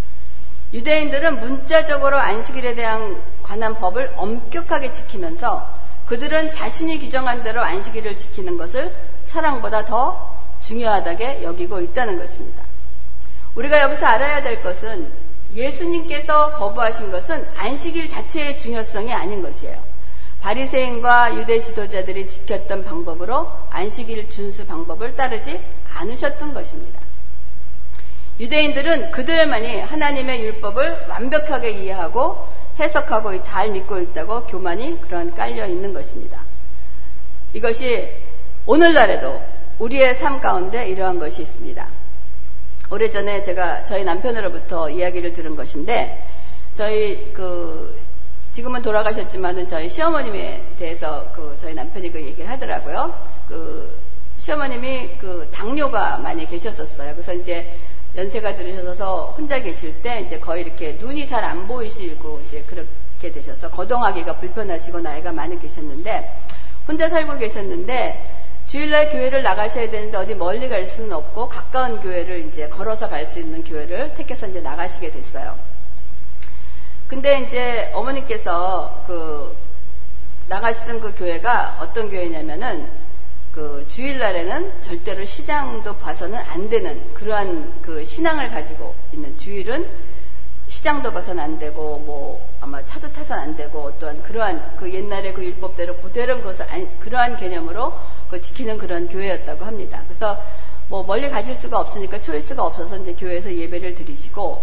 유대인들은 0.72 1.40
문자적으로 1.40 2.16
안식일에 2.16 2.76
대한 2.76 3.20
관한 3.42 3.74
법을 3.74 4.12
엄격하게 4.16 4.92
지키면서 4.94 5.68
그들은 6.06 6.52
자신이 6.52 7.00
규정한 7.00 7.42
대로 7.42 7.60
안식일을 7.62 8.16
지키는 8.16 8.56
것을 8.56 8.94
사랑보다 9.26 9.84
더 9.86 10.38
중요하다게 10.62 11.42
여기고 11.42 11.80
있다는 11.80 12.18
것입니다. 12.18 12.62
우리가 13.56 13.80
여기서 13.80 14.06
알아야 14.06 14.42
될 14.42 14.62
것은 14.62 15.10
예수님께서 15.54 16.52
거부하신 16.52 17.10
것은 17.10 17.44
안식일 17.56 18.08
자체의 18.08 18.60
중요성이 18.60 19.12
아닌 19.12 19.42
것이에요. 19.42 19.89
바리새인과 20.40 21.36
유대 21.36 21.60
지도자들이 21.60 22.28
지켰던 22.28 22.84
방법으로 22.84 23.50
안식일 23.70 24.30
준수 24.30 24.66
방법을 24.66 25.14
따르지 25.16 25.60
않으셨던 25.94 26.54
것입니다. 26.54 27.00
유대인들은 28.40 29.10
그들만이 29.10 29.80
하나님의 29.80 30.42
율법을 30.44 31.06
완벽하게 31.08 31.72
이해하고 31.72 32.48
해석하고 32.78 33.44
잘 33.44 33.70
믿고 33.70 34.00
있다고 34.00 34.44
교만이 34.44 35.02
그런 35.02 35.34
깔려 35.34 35.66
있는 35.66 35.92
것입니다. 35.92 36.40
이것이 37.52 38.08
오늘날에도 38.64 39.42
우리의 39.78 40.14
삶 40.14 40.40
가운데 40.40 40.88
이러한 40.88 41.18
것이 41.18 41.42
있습니다. 41.42 41.86
오래전에 42.90 43.44
제가 43.44 43.84
저희 43.84 44.04
남편으로부터 44.04 44.88
이야기를 44.88 45.34
들은 45.34 45.54
것인데 45.54 46.26
저희 46.74 47.32
그 47.34 47.99
지금은 48.60 48.82
돌아가셨지만은 48.82 49.70
저희 49.70 49.88
시어머님에 49.88 50.62
대해서 50.78 51.26
그 51.32 51.56
저희 51.62 51.72
남편이 51.72 52.12
그 52.12 52.20
얘기를 52.20 52.50
하더라고요. 52.50 53.14
그 53.48 53.98
시어머님이 54.38 55.16
그 55.18 55.48
당뇨가 55.50 56.18
많이 56.18 56.46
계셨었어요. 56.46 57.14
그래서 57.14 57.32
이제 57.32 57.74
연세가 58.14 58.56
들으셔서 58.56 59.34
혼자 59.38 59.62
계실 59.62 59.94
때 60.02 60.20
이제 60.20 60.38
거의 60.38 60.64
이렇게 60.64 60.92
눈이 61.00 61.26
잘 61.26 61.42
안 61.42 61.66
보이시고 61.66 62.42
이제 62.48 62.62
그렇게 62.66 63.32
되셔서 63.32 63.70
거동하기가 63.70 64.36
불편하시고 64.36 65.00
나이가 65.00 65.32
많이 65.32 65.58
계셨는데 65.58 66.30
혼자 66.86 67.08
살고 67.08 67.38
계셨는데 67.38 68.36
주일날 68.66 69.10
교회를 69.10 69.42
나가셔야 69.42 69.88
되는데 69.88 70.18
어디 70.18 70.34
멀리 70.34 70.68
갈 70.68 70.86
수는 70.86 71.14
없고 71.14 71.48
가까운 71.48 71.98
교회를 72.02 72.46
이제 72.48 72.68
걸어서 72.68 73.08
갈 73.08 73.26
수 73.26 73.40
있는 73.40 73.64
교회를 73.64 74.16
택해서 74.16 74.48
이제 74.48 74.60
나가시게 74.60 75.12
됐어요. 75.12 75.69
근데 77.10 77.40
이제 77.40 77.90
어머니께서 77.92 79.02
그 79.04 79.56
나가시던 80.48 81.00
그 81.00 81.12
교회가 81.16 81.78
어떤 81.80 82.08
교회냐면은 82.08 82.88
그 83.52 83.84
주일날에는 83.88 84.80
절대로 84.84 85.24
시장도 85.24 85.96
봐서는 85.96 86.38
안 86.38 86.70
되는 86.70 87.12
그러한 87.14 87.82
그 87.82 88.04
신앙을 88.04 88.50
가지고 88.50 88.94
있는 89.12 89.36
주일은 89.38 89.88
시장도 90.68 91.12
봐서는 91.12 91.42
안 91.42 91.58
되고 91.58 91.98
뭐 91.98 92.48
아마 92.60 92.80
차도 92.86 93.12
타서는 93.12 93.42
안 93.42 93.56
되고 93.56 93.92
또한 93.98 94.22
그러한 94.22 94.76
그 94.76 94.94
옛날의 94.94 95.34
그 95.34 95.44
율법대로 95.44 95.96
그대로 95.96 96.36
그것을 96.36 96.64
그러한 97.00 97.38
개념으로 97.38 97.92
그 98.30 98.40
지키는 98.40 98.78
그런 98.78 99.08
교회였다고 99.08 99.64
합니다. 99.64 100.00
그래서 100.06 100.40
뭐 100.86 101.02
멀리 101.02 101.28
가실 101.28 101.56
수가 101.56 101.80
없으니까 101.80 102.20
초이스가 102.20 102.64
없어서 102.64 102.98
이제 102.98 103.14
교회에서 103.14 103.52
예배를 103.52 103.96
드리시고 103.96 104.62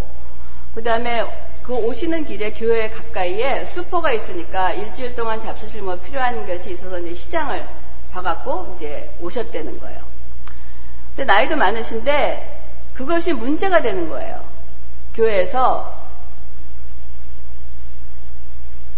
그 0.75 0.83
다음에 0.83 1.25
그 1.67 1.75
오시는 1.75 2.25
길에 2.25 2.53
교회 2.53 2.89
가까이에 2.89 3.65
수포가 3.65 4.13
있으니까 4.13 4.71
일주일 4.71 5.17
동안 5.17 5.41
잡수실 5.41 5.81
뭐 5.81 5.99
필요한 5.99 6.47
것이 6.47 6.71
있어서 6.71 6.97
이제 6.99 7.13
시장을 7.13 7.67
봐갖고 8.13 8.75
이제 8.77 9.13
오셨다는 9.19 9.77
거예요. 9.81 9.99
근데 11.09 11.25
나이도 11.25 11.57
많으신데 11.57 12.93
그것이 12.93 13.33
문제가 13.33 13.81
되는 13.81 14.07
거예요. 14.07 14.45
교회에서 15.13 16.07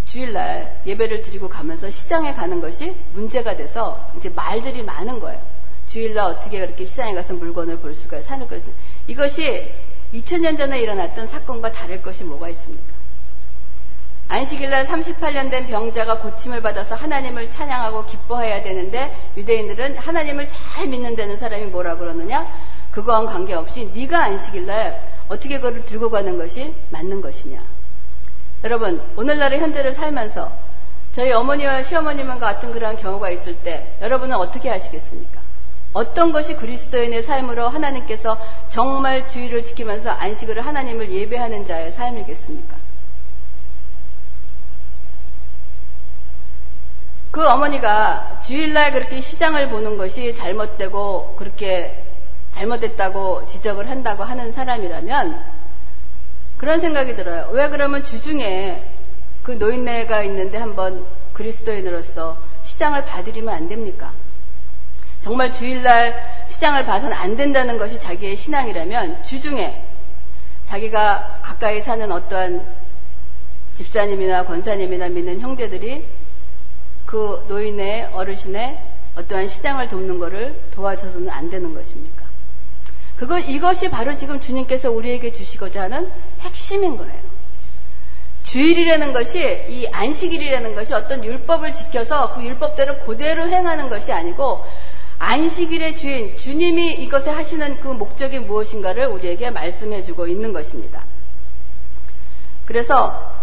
주일날 0.05 0.81
예배를 0.85 1.23
드리고 1.23 1.49
가면서 1.49 1.89
시장에 1.89 2.35
가는 2.35 2.61
것이 2.61 2.95
문제가 3.13 3.57
돼서 3.57 4.11
이제 4.19 4.29
말들이 4.29 4.83
많은 4.83 5.19
거예요. 5.19 5.41
주일날 5.87 6.23
어떻게 6.25 6.59
그렇게 6.59 6.85
시장에 6.85 7.15
가서 7.15 7.33
물건을 7.33 7.79
볼 7.79 7.95
수가 7.95 8.21
사는 8.21 8.47
것이 8.47 8.65
이것이 9.07 9.73
2000년 10.13 10.57
전에 10.57 10.81
일어났던 10.81 11.27
사건과 11.27 11.71
다를 11.71 12.01
것이 12.01 12.23
뭐가 12.23 12.49
있습니까? 12.49 12.99
안식일날 14.27 14.85
38년 14.85 15.49
된 15.49 15.67
병자가 15.67 16.19
고침을 16.19 16.61
받아서 16.61 16.93
하나님을 16.95 17.49
찬양하고 17.49 18.05
기뻐해야 18.05 18.61
되는데 18.61 19.15
유대인들은 19.35 19.97
하나님을 19.97 20.47
잘 20.47 20.87
믿는다는 20.87 21.37
사람이 21.37 21.65
뭐라 21.65 21.97
그러느냐? 21.97 22.47
그거와 22.91 23.25
관계없이 23.25 23.91
네가 23.93 24.25
안식일날 24.25 25.01
어떻게 25.29 25.59
그걸 25.59 25.83
들고 25.85 26.09
가는 26.09 26.37
것이 26.37 26.73
맞는 26.91 27.21
것이냐? 27.21 27.59
여러분 28.63 29.01
오늘날의 29.15 29.59
현재를 29.59 29.93
살면서 29.93 30.51
저희 31.13 31.31
어머니와 31.31 31.83
시어머님과 31.83 32.39
같은 32.39 32.71
그런 32.71 32.97
경우가 32.97 33.31
있을 33.31 33.55
때 33.55 33.95
여러분은 34.01 34.35
어떻게 34.35 34.69
하시겠습니까? 34.69 35.38
어떤 35.93 36.31
것이 36.31 36.55
그리스도인의 36.55 37.23
삶으로 37.23 37.67
하나님께서 37.67 38.37
정말 38.69 39.27
주의를 39.27 39.63
지키면서 39.63 40.11
안식을 40.11 40.63
하나님을 40.65 41.11
예배하는 41.11 41.65
자의 41.65 41.91
삶이겠습니까? 41.91 42.77
그 47.31 47.47
어머니가 47.47 48.41
주일날 48.45 48.91
그렇게 48.93 49.21
시장을 49.21 49.69
보는 49.69 49.97
것이 49.97 50.35
잘못되고 50.35 51.35
그렇게 51.37 52.03
잘못됐다고 52.53 53.47
지적을 53.47 53.89
한다고 53.89 54.23
하는 54.23 54.51
사람이라면 54.51 55.59
그런 56.57 56.81
생각이 56.81 57.15
들어요. 57.15 57.49
왜 57.51 57.69
그러면 57.69 58.03
주중에 58.03 58.83
그 59.43 59.51
노인네가 59.51 60.23
있는데 60.23 60.57
한번 60.57 61.05
그리스도인으로서 61.33 62.37
시장을 62.65 63.05
봐드리면 63.05 63.53
안 63.53 63.69
됩니까? 63.69 64.11
정말 65.23 65.51
주일날 65.51 66.45
시장을 66.49 66.85
봐서는 66.85 67.15
안 67.15 67.35
된다는 67.35 67.77
것이 67.77 67.99
자기의 67.99 68.35
신앙이라면 68.35 69.23
주중에 69.25 69.81
자기가 70.65 71.39
가까이 71.41 71.81
사는 71.81 72.11
어떠한 72.11 72.65
집사님이나 73.75 74.45
권사님이나 74.45 75.09
믿는 75.09 75.39
형제들이 75.39 76.05
그 77.05 77.45
노인의 77.47 78.09
어르신의 78.11 78.79
어떠한 79.15 79.47
시장을 79.47 79.89
돕는 79.89 80.19
것을 80.19 80.59
도와줘서는 80.75 81.29
안 81.29 81.49
되는 81.49 81.73
것입니까? 81.73 82.23
그거 83.17 83.39
이것이 83.39 83.89
바로 83.89 84.17
지금 84.17 84.39
주님께서 84.39 84.91
우리에게 84.91 85.33
주시고자 85.33 85.83
하는 85.83 86.09
핵심인 86.41 86.97
거예요. 86.97 87.29
주일이라는 88.43 89.13
것이 89.13 89.39
이 89.69 89.87
안식일이라는 89.87 90.73
것이 90.73 90.93
어떤 90.93 91.23
율법을 91.23 91.73
지켜서 91.73 92.33
그 92.33 92.43
율법대로 92.43 92.99
그대로 92.99 93.47
행하는 93.47 93.89
것이 93.89 94.11
아니고 94.11 94.65
안식일의 95.19 95.97
주인, 95.97 96.37
주님이 96.37 96.93
이것에 96.93 97.29
하시는 97.29 97.79
그 97.81 97.89
목적이 97.89 98.39
무엇인가를 98.39 99.07
우리에게 99.07 99.51
말씀해 99.51 100.03
주고 100.05 100.27
있는 100.27 100.53
것입니다. 100.53 101.03
그래서 102.65 103.37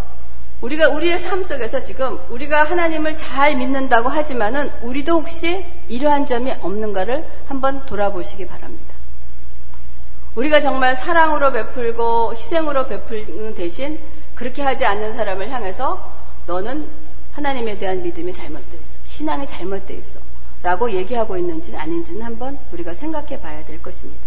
우리가 0.63 0.89
우리의 0.89 1.19
삶 1.19 1.45
속에서 1.45 1.85
지금 1.85 2.19
우리가 2.31 2.65
하나님을 2.65 3.17
잘 3.19 3.57
믿는다고 3.57 4.09
하지만은 4.09 4.71
우리도 4.83 5.21
혹시 5.21 5.67
이러한 5.89 6.25
점이 6.25 6.51
없는가를 6.63 7.27
한번 7.47 7.85
돌아보시기 7.85 8.47
바랍니다. 8.47 8.95
우리가 10.35 10.61
정말 10.61 10.97
사랑으로 10.97 11.53
베풀고 11.53 12.35
희생으로 12.35 12.89
베풀는 12.89 13.55
대신 13.55 13.99
그렇게 14.35 14.63
하지 14.63 14.85
않는 14.85 15.15
사람을 15.15 15.51
향해서 15.51 16.13
너는 16.47 16.89
하나님에 17.33 17.79
대한 17.79 18.03
믿음이 18.03 18.33
잘못되어 18.33 18.81
있어. 18.81 18.97
신앙이 19.09 19.47
잘못되어 19.47 19.97
있어. 19.97 20.26
라고 20.67 20.91
얘기하고 20.91 21.37
있는지는 21.37 21.79
아닌지는 21.79 22.23
한번 22.23 22.59
우리가 22.73 22.93
생각해 22.93 23.41
봐야 23.41 23.65
될 23.67 23.81
것입니다. 23.81 24.27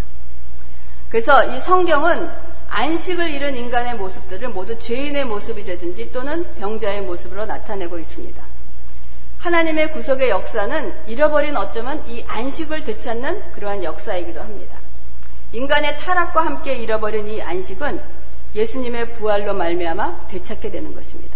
그래서 1.10 1.54
이 1.54 1.60
성경은 1.60 2.30
안식을 2.70 3.30
잃은 3.30 3.58
인간의 3.58 3.96
모습들을 3.96 4.48
모두 4.48 4.80
죄인의 4.80 5.26
모습이라든지 5.26 6.14
또는 6.14 6.46
병자의 6.56 7.02
모습으로 7.02 7.46
나타내고 7.46 8.00
있습니다. 8.00 8.42
하나님의 9.40 9.92
구속의 9.92 10.30
역사는 10.30 11.08
잃어버린 11.08 11.58
어쩌면 11.58 12.02
이 12.08 12.24
안식을 12.26 12.86
되찾는 12.86 13.52
그러한 13.52 13.84
역사이기도 13.84 14.40
합니다. 14.40 14.78
인간의 15.52 16.00
타락과 16.00 16.46
함께 16.46 16.76
잃어버린 16.76 17.28
이 17.28 17.42
안식은 17.42 18.00
예수님의 18.56 19.16
부활로 19.16 19.54
말미암아 19.56 20.28
되찾게 20.30 20.72
되는 20.72 20.96
것입니다. 20.96 21.36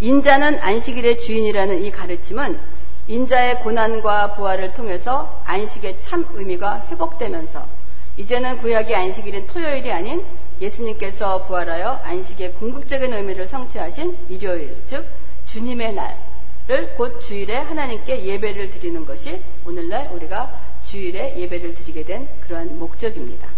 인자는 0.00 0.60
안식일의 0.60 1.20
주인이라는 1.20 1.84
이 1.84 1.90
가르침은 1.90 2.75
인자의 3.08 3.60
고난과 3.60 4.34
부활을 4.34 4.74
통해서 4.74 5.40
안식의 5.44 6.02
참 6.02 6.26
의미가 6.32 6.86
회복되면서 6.90 7.64
이제는 8.16 8.58
구약의 8.58 8.94
안식일인 8.94 9.46
토요일이 9.46 9.92
아닌 9.92 10.24
예수님께서 10.60 11.44
부활하여 11.44 12.00
안식의 12.02 12.54
궁극적인 12.54 13.12
의미를 13.12 13.46
성취하신 13.46 14.16
일요일, 14.30 14.76
즉 14.86 15.06
주님의 15.44 15.94
날을 15.94 16.94
곧 16.96 17.20
주일에 17.20 17.56
하나님께 17.56 18.24
예배를 18.24 18.72
드리는 18.72 19.04
것이 19.04 19.40
오늘날 19.64 20.08
우리가 20.12 20.50
주일에 20.84 21.38
예배를 21.38 21.74
드리게 21.74 22.04
된 22.04 22.28
그러한 22.40 22.78
목적입니다. 22.78 23.48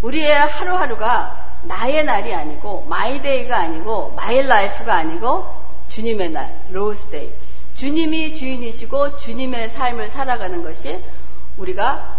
우리의 0.00 0.32
하루하루가 0.32 1.58
나의 1.62 2.04
날이 2.04 2.34
아니고 2.34 2.86
my 2.88 3.07
day가 3.07 3.56
아니고 3.56 4.14
my 4.16 4.42
life가 4.42 4.94
아니고 4.94 5.46
주님의 5.88 6.30
날, 6.30 6.60
Lord's 6.70 7.13
day. 7.13 7.41
주님이 7.74 8.34
주인이시고 8.34 9.18
주님의 9.18 9.70
삶을 9.70 10.08
살아가는 10.08 10.62
것이 10.62 10.98
우리가 11.56 12.16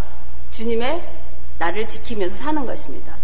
주님의 0.52 1.02
날을 1.58 1.86
지키면서 1.86 2.36
사는 2.36 2.64
것입니다. 2.66 3.14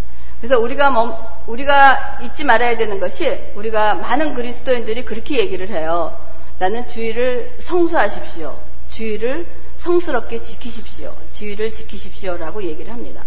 그래서 0.41 0.59
우리가 0.59 0.91
뭐, 0.91 1.43
우리가 1.47 2.21
잊지 2.23 2.45
말아야 2.45 2.77
되는 2.77 2.99
것이 2.99 3.39
우리가 3.55 3.97
많은 3.97 4.35
그리스도인들이 4.35 5.05
그렇게 5.05 5.39
얘기를 5.39 5.69
해요. 5.69 6.17
나는 6.59 6.89
주의를 6.89 7.57
성수하십시오. 7.61 8.59
주의를 8.91 9.47
성스럽게 9.77 10.43
지키십시오. 10.43 11.15
주의를 11.33 11.73
지키십시오라고 11.73 12.63
얘기를 12.63 12.93
합니다. 12.93 13.23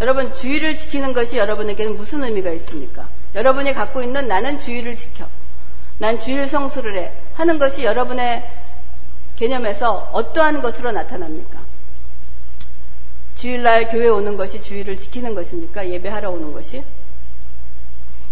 여러분, 0.00 0.34
주의를 0.34 0.76
지키는 0.76 1.12
것이 1.12 1.36
여러분에게는 1.38 1.96
무슨 1.96 2.24
의미가 2.24 2.50
있습니까? 2.52 3.08
여러분이 3.34 3.72
갖고 3.74 4.02
있는 4.02 4.28
나는 4.28 4.60
주의를 4.60 4.96
지켜. 4.96 5.26
난 6.00 6.18
주일 6.18 6.48
성수를 6.48 6.96
해 6.96 7.12
하는 7.34 7.58
것이 7.58 7.84
여러분의 7.84 8.42
개념에서 9.36 10.10
어떠한 10.12 10.62
것으로 10.62 10.92
나타납니까? 10.92 11.60
주일날 13.36 13.88
교회 13.90 14.08
오는 14.08 14.38
것이 14.38 14.62
주일을 14.62 14.96
지키는 14.96 15.34
것입니까? 15.34 15.88
예배하러 15.90 16.30
오는 16.30 16.52
것이? 16.52 16.82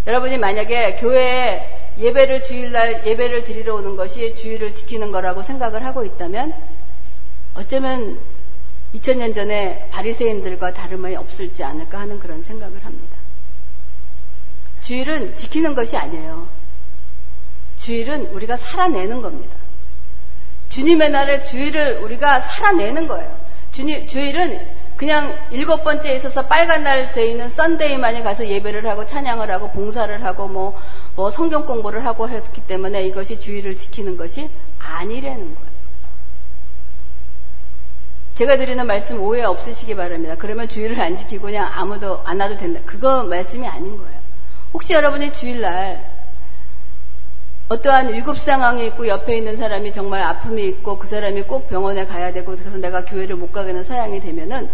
여러분이 0.07 0.39
만약에 0.39 0.97
교회에 0.97 1.93
예배를 1.99 2.43
주일날 2.43 3.07
예배를 3.07 3.45
드리러 3.45 3.75
오는 3.75 3.97
것이 3.97 4.35
주일을 4.37 4.75
지키는 4.75 5.13
거라고 5.13 5.43
생각을 5.43 5.85
하고 5.85 6.05
있다면 6.05 6.55
어쩌면 7.55 8.19
2000년 8.95 9.35
전에 9.35 9.89
바리새인들과 9.91 10.73
다름이 10.73 11.17
없을지 11.17 11.63
않을까 11.63 12.01
하는 12.01 12.19
그런 12.19 12.43
생각을 12.43 12.83
합니다. 12.83 13.19
주일은 14.83 15.35
지키는 15.35 15.75
것이 15.75 15.99
아니에요. 15.99 16.58
주일은 17.79 18.27
우리가 18.27 18.57
살아내는 18.57 19.23
겁니다. 19.23 19.57
주님의 20.69 21.11
날에 21.11 21.45
주일을 21.45 21.99
우리가 21.99 22.41
살아내는 22.41 23.09
거예요. 23.09 23.37
주님, 23.73 24.07
주일은 24.07 24.61
그냥 24.97 25.33
일곱 25.53 25.85
번째에 25.85 26.17
있어서 26.17 26.47
빨간 26.47 26.83
날에 26.83 27.09
있는 27.25 27.49
썬데이만이 27.49 28.25
가서 28.25 28.49
예배를 28.49 28.85
하고 28.87 29.07
찬양을 29.07 29.49
하고 29.49 29.71
봉사를 29.71 30.25
하고 30.25 30.49
뭐, 30.49 30.77
뭐 31.15 31.31
성경 31.31 31.67
공부를 31.67 32.05
하고 32.05 32.29
했기 32.29 32.61
때문에 32.61 33.07
이것이 33.07 33.39
주일을 33.39 33.77
지키는 33.77 34.17
것이 34.17 34.51
아니라는 34.81 35.55
거예요. 35.55 35.69
제가 38.35 38.57
드리는 38.57 38.87
말씀 38.87 39.21
오해 39.21 39.43
없으시기 39.45 39.95
바랍니다. 39.95 40.35
그러면 40.39 40.69
주일을 40.69 41.01
안 41.01 41.17
지키고 41.17 41.47
그냥 41.47 41.71
아무도 41.73 42.23
안 42.25 42.41
와도 42.41 42.57
된다. 42.57 42.81
그거 42.85 43.23
말씀이 43.23 43.67
아닌 43.67 43.97
거예요. 43.97 44.19
혹시 44.73 44.93
여러분이 44.93 45.33
주일날 45.33 46.18
어떠한 47.69 48.15
위급 48.15 48.39
상황이 48.39 48.87
있고 48.87 49.07
옆에 49.09 49.37
있는 49.37 49.57
사람이 49.57 49.93
정말 49.93 50.23
아픔이 50.23 50.67
있고 50.69 50.99
그 50.99 51.07
사람이 51.07 51.43
꼭 51.43 51.69
병원에 51.69 52.07
가야 52.07 52.33
되고 52.33 52.57
그래서 52.57 52.77
내가 52.79 53.05
교회를 53.05 53.37
못 53.37 53.53
가게는 53.53 53.85
사양이 53.85 54.21
되면은 54.21 54.71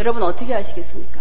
여러분 0.00 0.22
어떻게 0.24 0.52
하시겠습니까? 0.52 1.20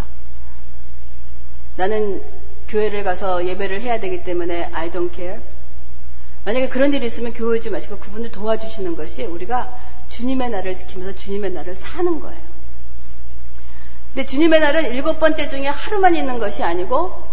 나는 1.76 2.22
교회를 2.68 3.04
가서 3.04 3.46
예배를 3.46 3.82
해야 3.82 4.00
되기 4.00 4.24
때문에 4.24 4.72
I 4.74 4.92
don't 4.92 5.14
care. 5.14 5.40
만약에 6.46 6.70
그런 6.70 6.94
일이 6.94 7.06
있으면 7.06 7.34
교회 7.34 7.60
오지 7.60 7.70
마시고 7.70 8.00
그분을 8.00 8.32
도와주시는 8.32 8.96
것이 8.96 9.24
우리가 9.26 9.72
주님의 10.10 10.50
날을 10.50 10.76
지키면서 10.76 11.16
주님의 11.16 11.52
날을 11.52 11.76
사는 11.76 12.20
거예요. 12.20 12.42
근데 14.14 14.28
주님의 14.28 14.60
날은 14.60 14.92
일곱 14.92 15.20
번째 15.20 15.48
중에 15.48 15.68
하루만 15.68 16.16
있는 16.16 16.40
것이 16.40 16.64
아니고 16.64 17.33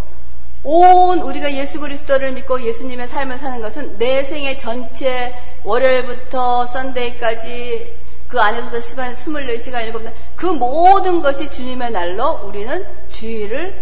온 0.62 1.20
우리가 1.20 1.52
예수 1.54 1.80
그리스도를 1.80 2.32
믿고 2.32 2.62
예수님의 2.62 3.08
삶을 3.08 3.38
사는 3.38 3.60
것은 3.60 3.98
내 3.98 4.22
생애 4.22 4.58
전체 4.58 5.34
월요일부터 5.64 6.66
썬데이까지 6.66 7.96
그 8.28 8.40
안에서도 8.40 8.80
시간 8.80 9.14
24시간 9.14 9.92
7날 9.92 10.12
그 10.36 10.46
모든 10.46 11.22
것이 11.22 11.50
주님의 11.50 11.90
날로 11.92 12.40
우리는 12.44 12.84
주의를 13.10 13.74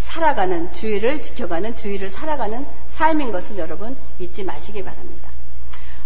살아가는 0.00 0.72
주의를 0.72 1.20
지켜가는 1.20 1.76
주의를 1.76 2.10
살아가는 2.10 2.66
삶인 2.90 3.30
것을 3.30 3.58
여러분 3.58 3.96
잊지 4.18 4.42
마시기 4.42 4.82
바랍니다. 4.82 5.31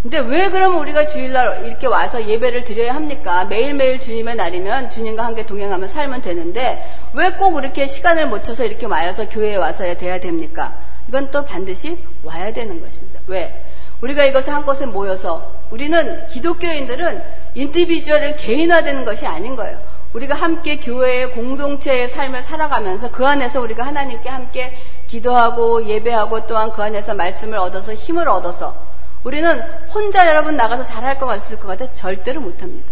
근데 0.07 0.21
왜 0.21 0.51
그러면 0.51 0.79
우리가 0.83 1.09
주일날 1.09 1.67
이렇게 1.67 1.89
와서 1.89 2.25
예배를 2.25 2.63
드려야 2.63 2.95
합니까? 2.95 3.45
매일매일 3.47 4.01
주님의 4.01 4.37
날이면 4.37 4.93
주님과 4.93 5.25
함께 5.25 5.45
동행하며 5.45 5.89
살면 5.89 6.23
되는데 6.23 6.89
왜꼭 7.13 7.59
이렇게 7.59 7.89
시간을 7.89 8.29
못 8.29 8.45
쳐서 8.45 8.65
이렇게 8.65 8.87
와서 8.87 9.29
교회에 9.29 9.57
와서야 9.57 9.99
돼야 9.99 10.21
됩니까? 10.21 10.75
이건 11.09 11.33
또 11.33 11.45
반드시 11.45 11.99
와야 12.23 12.53
되는 12.53 12.81
것입니다. 12.81 13.19
왜? 13.27 13.53
우리가 14.01 14.25
이것을 14.27 14.53
한 14.53 14.65
곳에 14.65 14.87
모여서 14.87 15.53
우리는 15.71 16.29
기독교인들은 16.29 17.25
인디비주얼을 17.57 18.37
개인화되는 18.37 19.05
것이 19.05 19.27
아닌 19.27 19.57
거예요. 19.57 19.77
우리가 20.13 20.37
함께 20.37 20.77
교회의 20.77 21.33
공동체의 21.33 22.11
삶을 22.11 22.43
살아가면서 22.43 23.11
그 23.11 23.27
안에서 23.27 23.61
우리가 23.61 23.85
하나님께 23.85 24.29
함께 24.29 24.73
기도하고 25.09 25.85
예배하고 25.85 26.47
또한 26.47 26.71
그 26.71 26.81
안에서 26.81 27.15
말씀을 27.15 27.59
얻어서 27.59 27.93
힘을 27.93 28.29
얻어서 28.29 28.95
우리는 29.27 29.61
혼자 29.93 30.29
여러분 30.29 30.57
나가서 30.57 30.85
잘할 30.85 31.19
것 31.19 31.27
같을 31.27 31.59
것 31.59 31.67
같아 31.67 31.93
절대로 31.95 32.41
못합니다. 32.41 32.87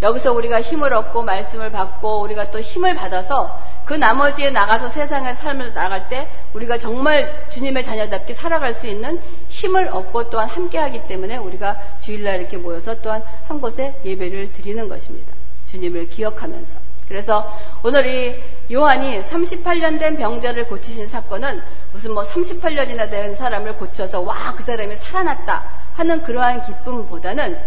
여기서 0.00 0.32
우리가 0.32 0.62
힘을 0.62 0.94
얻고 0.94 1.22
말씀을 1.22 1.70
받고 1.70 2.22
우리가 2.22 2.50
또 2.50 2.58
힘을 2.58 2.94
받아서 2.94 3.60
그 3.84 3.92
나머지에 3.92 4.48
나가서 4.48 4.88
세상의 4.88 5.34
삶을 5.34 5.74
나갈 5.74 6.08
때 6.08 6.26
우리가 6.54 6.78
정말 6.78 7.30
주님의 7.50 7.84
자녀답게 7.84 8.32
살아갈 8.32 8.72
수 8.72 8.86
있는 8.86 9.20
힘을 9.50 9.88
얻고 9.88 10.30
또한 10.30 10.48
함께하기 10.48 11.06
때문에 11.06 11.36
우리가 11.36 11.76
주일날 12.00 12.40
이렇게 12.40 12.56
모여서 12.56 12.98
또한 13.02 13.22
한 13.46 13.60
곳에 13.60 13.94
예배를 14.06 14.54
드리는 14.54 14.88
것입니다. 14.88 15.34
주님을 15.70 16.08
기억하면서. 16.08 16.84
그래서 17.08 17.52
오늘 17.82 18.06
이 18.06 18.34
요한이 18.72 19.22
38년 19.22 19.98
된 19.98 20.16
병자를 20.16 20.64
고치신 20.64 21.06
사건은 21.06 21.60
무슨 21.92 22.12
뭐 22.12 22.24
38년이나 22.24 23.10
된 23.10 23.34
사람을 23.34 23.74
고쳐서 23.74 24.22
와 24.22 24.54
그 24.56 24.64
사람이 24.64 24.96
살아났다 24.96 25.62
하는 25.94 26.22
그러한 26.22 26.66
기쁨보다는 26.66 27.58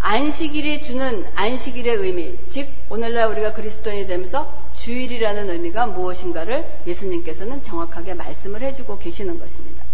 안식일이 0.00 0.82
주는 0.82 1.26
안식일의 1.34 1.96
의미, 1.96 2.34
즉 2.50 2.68
오늘날 2.88 3.28
우리가 3.28 3.52
그리스도인이 3.52 4.06
되면서 4.06 4.50
주일이라는 4.74 5.50
의미가 5.50 5.86
무엇인가를 5.86 6.64
예수님께서는 6.86 7.62
정확하게 7.62 8.14
말씀을 8.14 8.62
해주고 8.62 8.98
계시는 8.98 9.38
것입니다. 9.38 9.84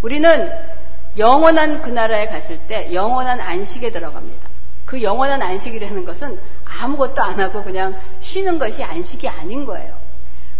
우리는 0.00 0.50
영원한 1.18 1.82
그 1.82 1.90
나라에 1.90 2.26
갔을 2.28 2.58
때 2.68 2.92
영원한 2.94 3.38
안식에 3.40 3.90
들어갑니다. 3.92 4.48
그 4.86 5.02
영원한 5.02 5.42
안식이라는 5.42 6.04
것은 6.06 6.38
아무것도 6.64 7.22
안 7.22 7.38
하고 7.38 7.62
그냥 7.62 8.00
쉬는 8.22 8.58
것이 8.58 8.82
안식이 8.82 9.28
아닌 9.28 9.66
거예요. 9.66 9.94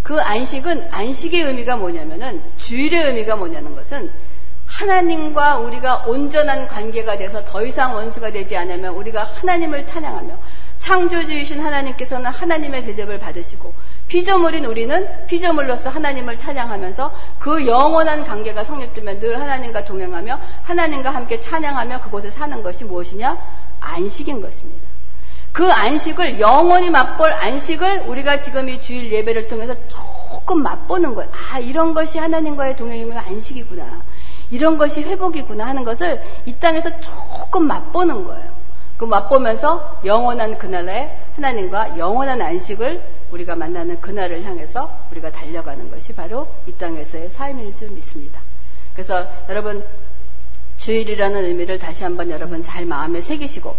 그 0.03 0.21
안식은 0.21 0.89
안식의 0.91 1.43
의미가 1.43 1.77
뭐냐면은 1.77 2.43
주일의 2.59 3.07
의미가 3.07 3.37
뭐냐는 3.37 3.75
것은 3.75 4.11
하나님과 4.81 5.59
우리가 5.59 6.05
온전한 6.07 6.67
관계가 6.67 7.19
돼서 7.19 7.45
더 7.45 7.63
이상 7.63 7.95
원수가 7.95 8.31
되지 8.31 8.57
않으면 8.57 8.95
우리가 8.95 9.25
하나님을 9.25 9.87
찬양하며 9.87 10.35
창조주이신 10.79 11.61
하나님께서는 11.61 12.31
하나님의 12.31 12.87
대접을 12.87 13.19
받으시고 13.19 13.75
피조물인 14.09 14.65
우리는 14.65 15.07
피조물로서 15.27 15.91
하나님을 15.91 16.39
찬양하면서 16.39 17.13
그 17.39 17.67
영원한 17.67 18.25
관계가 18.25 18.65
성립되면 18.65 19.21
늘 19.21 19.39
하나님과 19.39 19.85
동행하며 19.85 20.41
하나님과 20.63 21.11
함께 21.11 21.41
찬양하며 21.43 22.01
그곳에 22.01 22.31
사는 22.31 22.63
것이 22.63 22.85
무엇이냐? 22.85 23.37
안식인 23.81 24.41
것입니다. 24.41 24.89
그 25.53 25.71
안식을 25.71 26.41
영원히 26.41 26.89
맛볼 26.89 27.31
안식을 27.33 28.05
우리가 28.07 28.41
지금 28.41 28.71
이 28.71 28.81
주일 28.81 29.13
예배를 29.13 29.49
통해서 29.49 29.75
조금 29.89 30.63
맛보는 30.63 31.15
거예요. 31.15 31.31
아, 31.33 31.59
이런 31.59 31.93
것이 31.93 32.19
하나님과의 32.19 32.77
동행이면 32.77 33.19
안식이구나. 33.19 34.10
이런 34.51 34.79
것이 34.79 35.03
회복이구나 35.03 35.67
하는 35.67 35.85
것을 35.85 36.23
이 36.47 36.55
땅에서 36.55 36.91
조금 37.01 37.67
맛보는 37.67 38.25
거예요. 38.25 38.51
그 38.97 39.05
맛보면서 39.05 40.01
영원한 40.05 40.59
그날에 40.59 41.17
하나님과 41.37 41.99
영원한 41.99 42.43
안식을 42.43 43.01
우리가 43.31 43.57
만나는 43.57 44.01
그날을 44.01 44.45
향해서 44.45 44.91
우리가 45.13 45.31
달려가는 45.31 45.91
것이 45.91 46.15
바로 46.15 46.49
이 46.67 46.73
땅에서의 46.73 47.31
삶일 47.31 47.75
줄 47.77 47.91
믿습니다. 47.91 48.41
그래서 48.93 49.27
여러분 49.49 49.83
주일이라는 50.77 51.45
의미를 51.45 51.79
다시 51.79 52.05
한번 52.05 52.31
여러분 52.31 52.63
잘 52.63 52.85
마음에 52.85 53.23
새기시고 53.23 53.75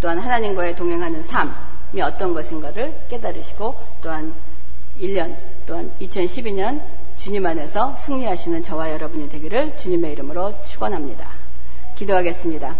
또한 0.00 0.18
하나님과의 0.18 0.76
동행하는 0.76 1.22
삶이 1.22 2.02
어떤 2.02 2.34
것인가를 2.34 2.94
깨달으시고 3.10 3.74
또한 4.02 4.34
1년 5.00 5.36
또한 5.66 5.90
2012년 6.00 6.80
주님 7.24 7.46
안에서 7.46 7.96
승리하시는 7.96 8.64
저와 8.64 8.92
여러분이 8.92 9.30
되기를 9.30 9.78
주님의 9.78 10.12
이름으로 10.12 10.52
축원합니다. 10.66 11.26
기도하겠습니다. 11.96 12.74